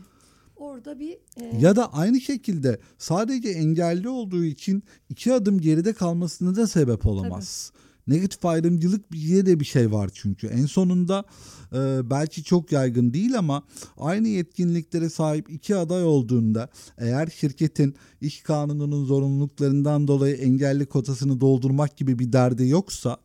orada 0.56 1.00
bir 1.00 1.12
e, 1.42 1.58
Ya 1.60 1.76
da 1.76 1.94
aynı 1.94 2.22
şekilde 2.22 2.80
sadece 2.98 3.50
engelli 3.50 4.10
olduğu 4.10 4.44
için 4.44 4.84
iki 5.10 5.34
adım 5.34 5.62
geride 5.62 5.94
kalmasına 5.94 6.56
da 6.56 6.68
sebep 6.68 7.06
olamaz. 7.06 7.72
Negatif 8.08 8.46
ayrımcılık 8.46 9.12
diye 9.12 9.46
de 9.46 9.60
bir 9.60 9.66
şey 9.66 9.92
var 9.92 10.10
çünkü. 10.14 10.48
En 10.48 10.66
sonunda 10.66 11.26
e, 11.74 12.10
belki 12.10 12.44
çok 12.44 12.72
yaygın 12.72 13.14
değil 13.14 13.38
ama 13.38 13.64
aynı 13.98 14.28
yetkinliklere 14.28 15.10
sahip 15.10 15.50
iki 15.52 15.76
aday 15.76 16.04
olduğunda 16.04 16.70
eğer 16.98 17.28
şirketin 17.28 17.96
iş 18.22 18.42
kanununun 18.42 19.06
zorunluluklarından 19.06 20.08
dolayı 20.08 20.36
engelli 20.36 20.86
kotasını 20.86 21.42
doldurmak 21.42 21.98
gibi 21.98 22.20
bir 22.20 22.34
derdi 22.34 22.68
yoksa 22.68 23.18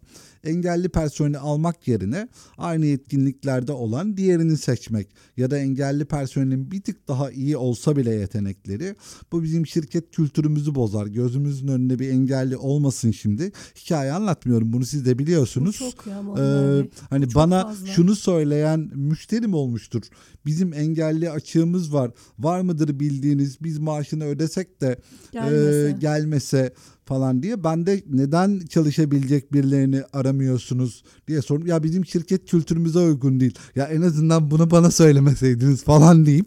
engelli 0.47 0.89
personeli 0.89 1.39
almak 1.39 1.89
yerine 1.89 2.29
aynı 2.59 2.87
yetkinliklerde 2.87 3.73
olan 3.73 4.17
diğerini 4.17 4.57
seçmek 4.57 5.09
ya 5.37 5.51
da 5.51 5.59
engelli 5.59 6.05
personelin 6.05 6.71
bir 6.71 6.81
tık 6.83 7.09
daha 7.09 7.31
iyi 7.31 7.57
olsa 7.57 7.97
bile 7.97 8.15
yetenekleri 8.15 8.95
bu 9.33 9.43
bizim 9.43 9.67
şirket 9.67 10.11
kültürümüzü 10.11 10.75
bozar. 10.75 11.07
Gözümüzün 11.07 11.69
önünde 11.69 11.99
bir 11.99 12.09
engelli 12.09 12.57
olmasın 12.57 13.11
şimdi. 13.11 13.53
Hikaye 13.85 14.13
anlatmıyorum 14.13 14.73
bunu 14.73 14.85
siz 14.87 15.07
de 15.07 15.15
bu 15.15 15.19
biliyorsunuz. 15.19 15.77
çok 15.79 16.07
ya 16.07 16.23
Ee, 16.39 16.89
hani 17.11 17.25
çok 17.29 17.35
bana 17.35 17.63
fazla. 17.63 17.87
şunu 17.87 18.17
söyleyen 18.17 18.81
müşterim 18.95 19.55
olmuştur. 19.55 20.03
Bizim 20.47 20.73
engelli 20.73 21.31
açığımız 21.31 21.93
var. 21.95 22.11
Var 22.39 22.61
mıdır 22.61 23.01
bildiğiniz 23.01 23.63
biz 23.63 23.79
maaşını 23.79 24.25
ödesek 24.25 24.81
de 24.81 24.99
Gelmese. 25.33 25.89
e, 25.89 25.99
gelmese 26.01 26.73
falan 27.07 27.43
diye. 27.43 27.65
Ben 27.65 27.87
de 27.87 28.03
neden 28.11 28.61
çalışabilecek 28.61 29.53
birilerini 29.53 30.03
aramıyorsunuz 30.13 31.05
diye 31.29 31.43
sordum. 31.43 31.67
Ya 31.67 31.83
bizim 31.83 32.07
şirket 32.07 32.51
kültürümüze 32.51 32.99
uygun 32.99 33.41
değil. 33.41 33.55
Ya 33.75 33.85
en 33.85 34.03
azından 34.03 34.51
bunu 34.51 34.71
bana 34.71 34.91
söylemeseydiniz 34.91 35.85
falan 35.85 36.27
deyip 36.27 36.47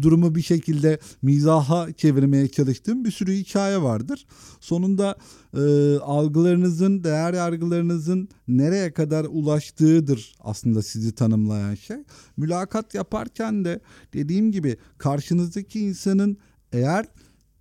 durumu 0.00 0.34
bir 0.34 0.42
şekilde 0.42 0.98
mizaha 1.22 1.92
çevirmeye 1.92 2.48
çalıştığım 2.48 3.04
bir 3.04 3.10
sürü 3.10 3.32
hikaye 3.32 3.82
vardır. 3.82 4.26
Sonunda 4.60 5.16
e, 5.54 5.60
algılarınızın, 5.98 7.04
değer 7.04 7.34
yargılarınızın 7.34 8.28
nereye 8.48 8.92
kadar 8.92 9.24
ulaştığıdır 9.24 10.34
aslında 10.40 10.82
sizi 10.82 11.14
tanımlayan 11.14 11.74
şey. 11.74 11.96
Mülakat 12.36 12.94
yaparken 12.94 13.64
de 13.64 13.80
dediğim 14.14 14.52
gibi 14.52 14.76
karşınızdaki 14.98 15.80
insanın 15.80 16.36
eğer 16.72 17.06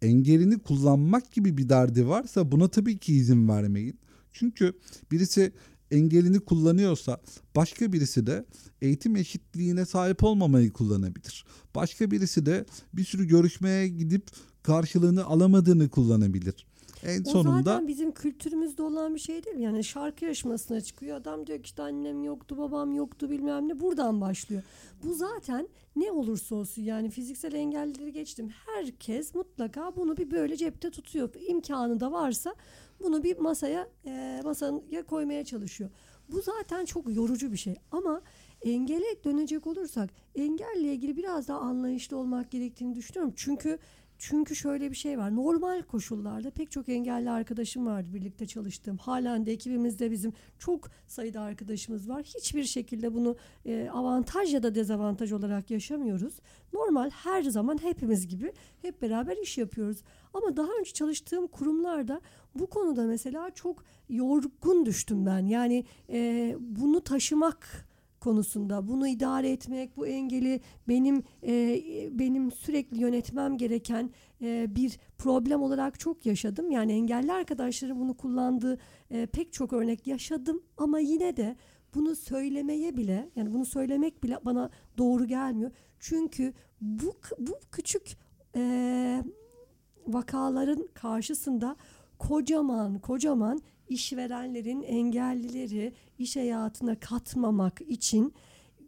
engelini 0.02 0.60
kullanmak 0.60 1.32
gibi 1.32 1.58
bir 1.58 1.70
derdi 1.70 2.08
varsa 2.08 2.52
buna 2.52 2.68
tabii 2.68 2.98
ki 2.98 3.14
izin 3.14 3.50
vermeyin. 3.50 4.00
Çünkü 4.32 4.74
birisi 5.12 5.52
engelini 5.92 6.40
kullanıyorsa 6.40 7.22
başka 7.56 7.94
birisi 7.94 8.28
de 8.28 8.46
eğitim 8.82 9.16
eşitliğine 9.16 9.86
sahip 9.86 10.24
olmamayı 10.24 10.72
kullanabilir. 10.72 11.46
Başka 11.76 12.12
birisi 12.12 12.46
de 12.46 12.66
bir 12.94 13.04
sürü 13.04 13.28
görüşmeye 13.28 13.88
gidip 13.88 14.28
karşılığını 14.64 15.26
alamadığını 15.26 15.90
kullanabilir. 15.90 16.67
En 17.04 17.22
O 17.22 17.30
sonunda 17.30 17.64
zaten 17.64 17.88
bizim 17.88 18.12
kültürümüzde 18.12 18.84
olan 18.84 19.16
bir 19.16 19.20
şey 19.20 19.44
değil. 19.44 19.58
Yani 19.58 19.84
şarkı 19.84 20.26
yarışmasına 20.26 20.82
çıkıyor. 20.82 21.18
Adam 21.18 21.48
diyor 21.48 21.58
ki 21.58 21.66
işte 21.66 21.84
annem 21.84 22.24
yoktu, 22.24 22.58
babam 22.58 22.94
yoktu 22.94 23.30
bilmem 23.30 23.68
ne. 23.68 23.80
Buradan 23.80 24.22
başlıyor. 24.22 24.64
Bu 25.04 25.14
zaten 25.14 25.68
ne 25.96 26.12
olursa 26.12 26.56
olsun 26.56 26.82
yani 26.82 27.10
fiziksel 27.10 27.54
engellileri 27.54 28.12
geçtim. 28.12 28.50
Herkes 28.66 29.36
mutlaka 29.36 29.96
bunu 29.96 30.18
bir 30.18 30.32
böyle 30.32 30.58
cepte 30.58 30.92
tutuyor. 30.92 31.30
İmkanı 31.48 32.00
da 32.00 32.12
varsa 32.12 32.56
bunu 33.04 33.24
bir 33.24 33.38
masaya 33.38 33.88
e, 34.06 34.42
masaya 34.44 35.04
koymaya 35.08 35.46
çalışıyor. 35.46 35.90
Bu 36.30 36.42
zaten 36.42 36.86
çok 36.86 37.16
yorucu 37.16 37.52
bir 37.52 37.58
şey. 37.58 37.76
Ama 37.92 38.22
engele 38.62 39.24
dönecek 39.24 39.68
olursak 39.68 40.10
engelle 40.36 40.94
ilgili 40.94 41.18
biraz 41.18 41.48
daha 41.48 41.60
anlayışlı 41.60 42.18
olmak 42.18 42.52
gerektiğini 42.52 42.96
düşünüyorum. 42.96 43.34
Çünkü 43.36 43.80
çünkü 44.18 44.56
şöyle 44.56 44.92
bir 44.92 44.96
şey 44.96 45.18
var. 45.18 45.36
Normal 45.36 45.82
koşullarda 45.82 46.52
pek 46.52 46.72
çok 46.72 46.90
engelli 46.90 47.30
arkadaşım 47.30 47.86
vardı 47.86 48.08
birlikte 48.14 48.46
çalıştığım. 48.46 48.98
Halen 48.98 49.46
de 49.46 49.52
ekibimizde 49.52 50.12
bizim 50.12 50.34
çok 50.60 50.90
sayıda 51.08 51.42
arkadaşımız 51.42 52.10
var. 52.10 52.24
Hiçbir 52.24 52.64
şekilde 52.64 53.14
bunu 53.14 53.36
e, 53.66 53.90
avantaj 53.94 54.54
ya 54.54 54.64
da 54.64 54.76
dezavantaj 54.76 55.32
olarak 55.32 55.72
yaşamıyoruz. 55.72 56.40
Normal 56.74 57.10
her 57.10 57.44
zaman 57.44 57.84
hepimiz 57.84 58.28
gibi 58.28 58.54
hep 58.82 59.02
beraber 59.02 59.38
iş 59.38 59.58
yapıyoruz. 59.58 60.04
Ama 60.34 60.58
daha 60.58 60.70
önce 60.80 60.94
çalıştığım 60.94 61.48
kurumlarda 61.48 62.22
bu 62.56 62.68
konuda 62.68 63.04
mesela 63.04 63.52
çok 63.52 63.84
yorgun 64.10 64.86
düştüm 64.86 65.26
ben. 65.26 65.48
Yani 65.48 65.86
e, 66.10 66.56
bunu 66.60 67.02
taşımak 67.02 67.87
konusunda 68.28 68.88
bunu 68.88 69.08
idare 69.08 69.50
etmek 69.52 69.98
bu 69.98 70.08
engeli 70.08 70.62
benim 70.88 71.24
e, 71.44 71.82
benim 72.12 72.52
sürekli 72.52 73.00
yönetmem 73.00 73.58
gereken 73.58 74.10
e, 74.42 74.76
bir 74.76 75.00
problem 75.18 75.62
olarak 75.62 76.00
çok 76.00 76.26
yaşadım. 76.26 76.72
Yani 76.72 76.92
engelli 76.92 77.34
arkadaşlarım 77.34 78.00
bunu 78.00 78.14
kullandığı 78.14 78.78
e, 79.12 79.26
pek 79.26 79.54
çok 79.54 79.74
örnek 79.74 80.08
yaşadım 80.08 80.64
ama 80.78 81.00
yine 81.00 81.38
de 81.38 81.56
bunu 81.96 82.16
söylemeye 82.16 82.98
bile 82.98 83.30
yani 83.36 83.54
bunu 83.54 83.66
söylemek 83.66 84.24
bile 84.24 84.40
bana 84.46 84.70
doğru 84.98 85.26
gelmiyor. 85.28 85.72
Çünkü 86.00 86.54
bu 86.82 87.14
bu 87.40 87.60
küçük 87.72 88.18
e, 88.56 89.24
vakaların 90.08 90.88
karşısında 90.94 91.76
kocaman 92.20 93.00
kocaman 93.00 93.62
işverenlerin 93.90 94.82
engellileri 94.82 95.94
iş 96.20 96.36
hayatına 96.36 97.00
katmamak 97.00 97.82
için 97.82 98.34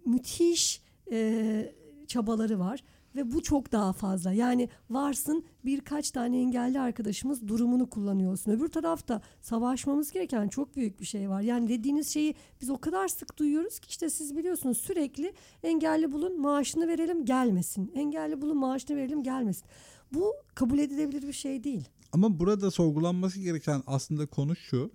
müthiş 0.05 0.81
e, 1.11 1.73
çabaları 2.07 2.59
var 2.59 2.83
ve 3.15 3.31
bu 3.31 3.43
çok 3.43 3.71
daha 3.71 3.93
fazla. 3.93 4.33
Yani 4.33 4.69
varsın 4.89 5.43
birkaç 5.65 6.11
tane 6.11 6.39
engelli 6.39 6.79
arkadaşımız 6.79 7.47
durumunu 7.47 7.89
kullanıyorsun. 7.89 8.51
Öbür 8.51 8.67
tarafta 8.67 9.21
savaşmamız 9.41 10.11
gereken 10.11 10.47
çok 10.47 10.75
büyük 10.75 10.99
bir 10.99 11.05
şey 11.05 11.29
var. 11.29 11.41
Yani 11.41 11.69
dediğiniz 11.69 12.13
şeyi 12.13 12.35
biz 12.61 12.69
o 12.69 12.77
kadar 12.77 13.07
sık 13.07 13.37
duyuyoruz 13.37 13.79
ki 13.79 13.87
işte 13.89 14.09
siz 14.09 14.37
biliyorsunuz 14.37 14.77
sürekli 14.77 15.33
engelli 15.63 16.11
bulun 16.11 16.41
maaşını 16.41 16.87
verelim 16.87 17.25
gelmesin. 17.25 17.91
Engelli 17.95 18.41
bulun 18.41 18.57
maaşını 18.57 18.97
verelim 18.97 19.23
gelmesin. 19.23 19.65
Bu 20.11 20.33
kabul 20.55 20.79
edilebilir 20.79 21.27
bir 21.27 21.33
şey 21.33 21.63
değil. 21.63 21.89
Ama 22.11 22.39
burada 22.39 22.71
sorgulanması 22.71 23.39
gereken 23.39 23.83
aslında 23.87 24.25
konu 24.25 24.55
şu. 24.55 24.91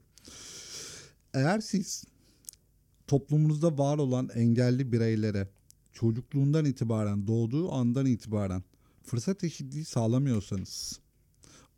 Eğer 1.35 1.61
siz 1.61 2.05
toplumunuzda 3.07 3.79
var 3.79 3.99
olan 3.99 4.29
engelli 4.35 4.93
bireylere 4.93 5.49
çocukluğundan 5.93 6.65
itibaren, 6.65 7.27
doğduğu 7.27 7.73
andan 7.73 8.07
itibaren 8.07 8.62
fırsat 9.03 9.45
eşitliği 9.45 9.85
sağlamıyorsanız, 9.85 11.01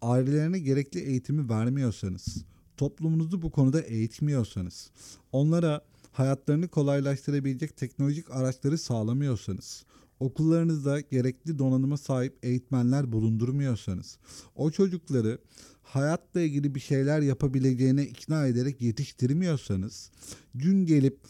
ailelerine 0.02 0.58
gerekli 0.58 1.00
eğitimi 1.00 1.48
vermiyorsanız, 1.48 2.44
toplumunuzu 2.76 3.42
bu 3.42 3.50
konuda 3.50 3.80
eğitmiyorsanız, 3.80 4.90
onlara 5.32 5.84
hayatlarını 6.12 6.68
kolaylaştırabilecek 6.68 7.76
teknolojik 7.76 8.30
araçları 8.30 8.78
sağlamıyorsanız, 8.78 9.84
okullarınızda 10.20 11.00
gerekli 11.00 11.58
donanıma 11.58 11.96
sahip 11.96 12.38
eğitmenler 12.42 13.12
bulundurmuyorsanız, 13.12 14.18
o 14.54 14.70
çocukları 14.70 15.38
hayatla 15.82 16.40
ilgili 16.40 16.74
bir 16.74 16.80
şeyler 16.80 17.20
yapabileceğine 17.20 18.06
ikna 18.06 18.46
ederek 18.46 18.82
yetiştirmiyorsanız, 18.82 20.10
gün 20.54 20.86
gelip 20.86 21.20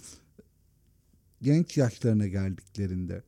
genç 1.43 1.76
yaşlarına 1.76 2.26
geldiklerinde 2.26 3.22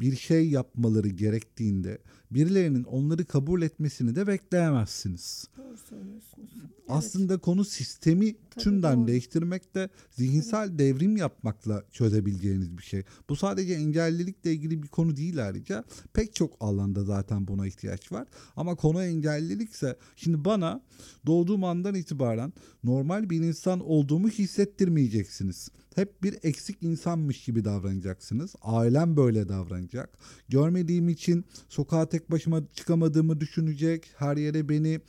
bir 0.00 0.16
şey 0.16 0.48
yapmaları 0.48 1.08
gerektiğinde 1.08 1.98
birilerinin 2.30 2.84
onları 2.84 3.24
kabul 3.24 3.62
etmesini 3.62 4.16
de 4.16 4.26
bekleyemezsiniz. 4.26 5.48
Doğru 5.56 5.76
söylüyorsunuz. 5.88 6.50
Aslında 6.88 7.38
konu 7.38 7.64
sistemi 7.64 8.34
Tabii 8.50 8.64
tümden 8.64 8.98
doğru. 8.98 9.08
değiştirmekte, 9.08 9.88
zihinsel 10.10 10.78
devrim 10.78 11.16
yapmakla 11.16 11.84
çözebileceğiniz 11.92 12.78
bir 12.78 12.82
şey. 12.82 13.02
Bu 13.28 13.36
sadece 13.36 13.74
engellilikle 13.74 14.52
ilgili 14.52 14.82
bir 14.82 14.88
konu 14.88 15.16
değil 15.16 15.46
ayrıca. 15.46 15.84
Pek 16.12 16.34
çok 16.34 16.56
alanda 16.60 17.04
zaten 17.04 17.48
buna 17.48 17.66
ihtiyaç 17.66 18.12
var. 18.12 18.26
Ama 18.56 18.74
konu 18.74 19.02
engellilikse 19.02 19.96
şimdi 20.16 20.44
bana 20.44 20.80
doğduğum 21.26 21.64
andan 21.64 21.94
itibaren 21.94 22.52
normal 22.84 23.30
bir 23.30 23.40
insan 23.40 23.80
olduğumu 23.80 24.28
hissettirmeyeceksiniz. 24.28 25.68
Hep 25.94 26.22
bir 26.22 26.38
eksik 26.42 26.82
insanmış 26.82 27.44
gibi 27.44 27.64
davranacaksınız. 27.64 28.54
Ailem 28.62 29.16
böyle 29.16 29.48
davranacak. 29.48 30.18
Görmediğim 30.48 31.08
için 31.08 31.44
sokağa 31.68 32.06
tek 32.14 32.30
başıma 32.30 32.62
çıkamadığımı 32.74 33.40
düşünecek. 33.40 34.10
Her 34.16 34.36
yere 34.36 34.68
beni 34.68 35.00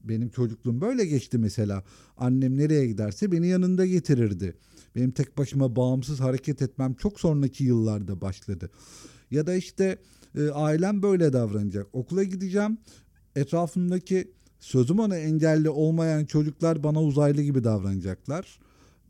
benim 0.00 0.28
çocukluğum 0.28 0.80
böyle 0.80 1.06
geçti 1.06 1.38
mesela. 1.38 1.84
Annem 2.16 2.58
nereye 2.58 2.86
giderse 2.86 3.32
beni 3.32 3.46
yanında 3.46 3.86
getirirdi. 3.86 4.56
Benim 4.96 5.10
tek 5.10 5.38
başıma 5.38 5.76
bağımsız 5.76 6.20
hareket 6.20 6.62
etmem 6.62 6.94
çok 6.94 7.20
sonraki 7.20 7.64
yıllarda 7.64 8.20
başladı. 8.20 8.70
Ya 9.30 9.46
da 9.46 9.54
işte 9.54 9.98
e, 10.38 10.48
ailem 10.48 11.02
böyle 11.02 11.32
davranacak. 11.32 11.86
Okula 11.92 12.24
gideceğim. 12.24 12.78
Etrafımdaki 13.36 14.32
sözüm 14.60 14.98
ona 14.98 15.16
engelli 15.16 15.70
olmayan 15.70 16.24
çocuklar 16.24 16.82
bana 16.82 17.02
uzaylı 17.02 17.42
gibi 17.42 17.64
davranacaklar. 17.64 18.58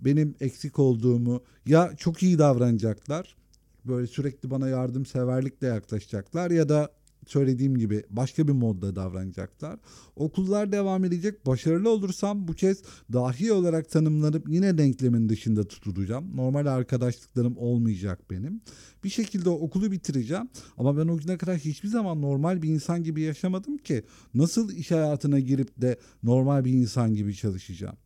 Benim 0.01 0.35
eksik 0.41 0.79
olduğumu 0.79 1.43
ya 1.67 1.93
çok 1.97 2.23
iyi 2.23 2.39
davranacaklar. 2.39 3.37
Böyle 3.85 4.07
sürekli 4.07 4.51
bana 4.51 4.69
yardımseverlikle 4.69 5.67
yaklaşacaklar 5.67 6.51
ya 6.51 6.69
da 6.69 7.00
söylediğim 7.31 7.79
gibi 7.79 8.05
başka 8.11 8.49
bir 8.49 8.53
modda 8.53 8.97
davranacaklar. 8.97 9.79
Okullar 10.17 10.73
devam 10.73 11.05
edecek. 11.05 11.47
Başarılı 11.47 11.91
olursam 11.91 12.49
bu 12.49 12.53
kez 12.53 12.83
dahi 13.13 13.53
olarak 13.53 13.91
tanımlanıp 13.91 14.49
yine 14.49 14.79
denklemin 14.79 15.29
dışında 15.29 15.69
tutulacağım. 15.69 16.37
Normal 16.37 16.67
arkadaşlıklarım 16.67 17.57
olmayacak 17.57 18.31
benim. 18.31 18.61
Bir 19.05 19.11
şekilde 19.11 19.49
okulu 19.51 19.93
bitireceğim. 19.93 20.49
Ama 20.77 20.97
ben 20.97 21.09
o 21.09 21.17
güne 21.17 21.39
kadar 21.39 21.57
hiçbir 21.57 21.89
zaman 21.89 22.23
normal 22.23 22.63
bir 22.63 22.69
insan 22.69 23.05
gibi 23.05 23.23
yaşamadım 23.23 23.79
ki. 23.79 24.03
Nasıl 24.35 24.73
iş 24.73 24.91
hayatına 24.91 25.41
girip 25.41 25.81
de 25.81 25.99
normal 26.23 26.65
bir 26.65 26.73
insan 26.73 27.15
gibi 27.15 27.35
çalışacağım? 27.35 27.97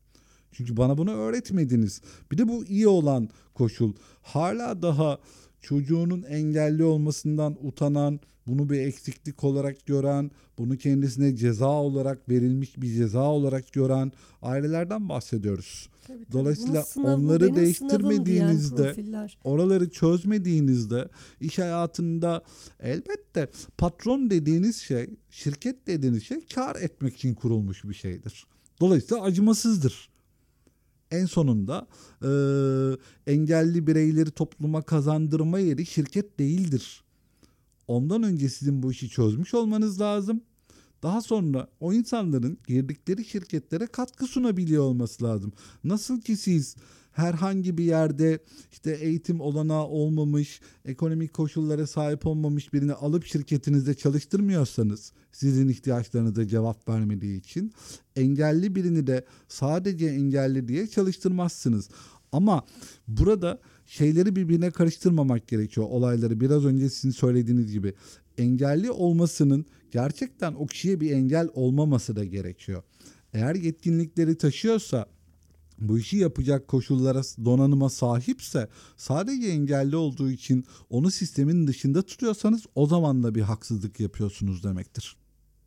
Çünkü 0.54 0.76
bana 0.76 0.98
bunu 0.98 1.10
öğretmediniz. 1.10 2.00
Bir 2.32 2.38
de 2.38 2.48
bu 2.48 2.64
iyi 2.64 2.88
olan 2.88 3.28
koşul. 3.54 3.92
Hala 4.22 4.82
daha 4.82 5.18
çocuğunun 5.64 6.22
engelli 6.22 6.84
olmasından 6.84 7.56
utanan, 7.66 8.20
bunu 8.46 8.70
bir 8.70 8.78
eksiklik 8.80 9.44
olarak 9.44 9.86
gören, 9.86 10.30
bunu 10.58 10.76
kendisine 10.76 11.36
ceza 11.36 11.68
olarak 11.68 12.28
verilmiş 12.28 12.76
bir 12.76 12.94
ceza 12.94 13.22
olarak 13.22 13.72
gören 13.72 14.12
ailelerden 14.42 15.08
bahsediyoruz. 15.08 15.88
Tabii, 16.06 16.24
tabii. 16.24 16.32
Dolayısıyla 16.32 16.82
sınavı, 16.82 17.14
onları 17.14 17.56
değiştirmediğinizde, 17.56 18.94
oraları 19.44 19.90
çözmediğinizde 19.90 21.08
iş 21.40 21.58
hayatında 21.58 22.42
elbette 22.80 23.48
patron 23.78 24.30
dediğiniz 24.30 24.76
şey, 24.76 25.10
şirket 25.30 25.86
dediğiniz 25.86 26.24
şey 26.24 26.46
kar 26.54 26.76
etmek 26.76 27.16
için 27.16 27.34
kurulmuş 27.34 27.84
bir 27.84 27.94
şeydir. 27.94 28.44
Dolayısıyla 28.80 29.22
acımasızdır. 29.22 30.13
En 31.14 31.26
sonunda 31.26 31.86
e, 32.22 32.30
engelli 33.32 33.86
bireyleri 33.86 34.30
topluma 34.30 34.82
kazandırma 34.82 35.58
yeri 35.58 35.86
şirket 35.86 36.38
değildir. 36.38 37.04
Ondan 37.88 38.22
önce 38.22 38.48
sizin 38.48 38.82
bu 38.82 38.92
işi 38.92 39.08
çözmüş 39.08 39.54
olmanız 39.54 40.00
lazım. 40.00 40.40
Daha 41.04 41.20
sonra 41.20 41.68
o 41.80 41.92
insanların 41.92 42.58
girdikleri 42.66 43.24
şirketlere 43.24 43.86
katkı 43.86 44.26
sunabiliyor 44.26 44.82
olması 44.82 45.24
lazım. 45.24 45.52
Nasıl 45.84 46.20
ki 46.20 46.36
siz 46.36 46.76
herhangi 47.12 47.78
bir 47.78 47.84
yerde 47.84 48.38
işte 48.72 48.90
eğitim 48.90 49.40
olanağı 49.40 49.84
olmamış, 49.84 50.60
ekonomik 50.84 51.32
koşullara 51.32 51.86
sahip 51.86 52.26
olmamış 52.26 52.72
birini 52.72 52.92
alıp 52.92 53.24
şirketinizde 53.24 53.94
çalıştırmıyorsanız 53.94 55.12
sizin 55.32 55.68
ihtiyaçlarınıza 55.68 56.48
cevap 56.48 56.88
vermediği 56.88 57.38
için 57.38 57.72
engelli 58.16 58.74
birini 58.74 59.06
de 59.06 59.24
sadece 59.48 60.06
engelli 60.06 60.68
diye 60.68 60.86
çalıştırmazsınız. 60.86 61.88
Ama 62.32 62.64
burada 63.08 63.60
şeyleri 63.86 64.36
birbirine 64.36 64.70
karıştırmamak 64.70 65.48
gerekiyor 65.48 65.86
olayları. 65.90 66.40
Biraz 66.40 66.64
önce 66.64 66.90
sizin 66.90 67.10
söylediğiniz 67.10 67.72
gibi 67.72 67.94
engelli 68.38 68.90
olmasının 68.90 69.66
gerçekten 69.94 70.54
o 70.54 70.66
kişiye 70.66 71.00
bir 71.00 71.10
engel 71.10 71.48
olmaması 71.54 72.16
da 72.16 72.24
gerekiyor. 72.24 72.82
Eğer 73.32 73.54
yetkinlikleri 73.54 74.38
taşıyorsa 74.38 75.06
bu 75.78 75.98
işi 75.98 76.16
yapacak 76.16 76.68
koşullara, 76.68 77.22
donanıma 77.44 77.90
sahipse 77.90 78.68
sadece 78.96 79.46
engelli 79.48 79.96
olduğu 79.96 80.30
için 80.30 80.64
onu 80.90 81.10
sistemin 81.10 81.66
dışında 81.66 82.02
tutuyorsanız 82.02 82.66
o 82.74 82.86
zaman 82.86 83.22
da 83.22 83.34
bir 83.34 83.40
haksızlık 83.40 84.00
yapıyorsunuz 84.00 84.64
demektir. 84.64 85.16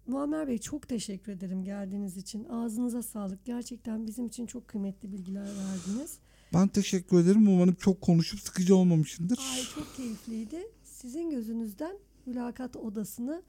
Muammer 0.08 0.48
Bey 0.48 0.58
çok 0.58 0.88
teşekkür 0.88 1.32
ederim 1.32 1.64
geldiğiniz 1.64 2.18
için. 2.18 2.46
Ağzınıza 2.46 3.04
sağlık. 3.04 3.46
Gerçekten 3.46 4.08
bizim 4.08 4.26
için 4.26 4.46
çok 4.46 4.68
kıymetli 4.68 5.12
bilgiler 5.12 5.48
verdiniz. 5.48 6.20
Ben 6.54 6.68
teşekkür 6.68 7.20
ederim. 7.20 7.48
Umarım 7.48 7.76
çok 7.76 8.02
konuşup 8.02 8.40
sıkıcı 8.40 8.76
olmamışımdır. 8.76 9.40
Ay 9.54 9.64
çok 9.76 9.96
keyifliydi. 9.96 10.62
Sizin 10.84 11.30
gözünüzden 11.30 11.98
mülakat 12.26 12.76
odasını 12.76 13.44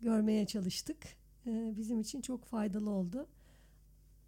görmeye 0.00 0.46
çalıştık. 0.46 0.96
Ee, 1.46 1.74
bizim 1.76 2.00
için 2.00 2.20
çok 2.20 2.44
faydalı 2.44 2.90
oldu. 2.90 3.26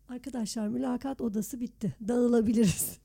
Arkadaşlar 0.09 0.69
mülakat 0.69 1.21
odası 1.21 1.61
bitti. 1.61 1.97
Dağılabiliriz. 2.09 2.99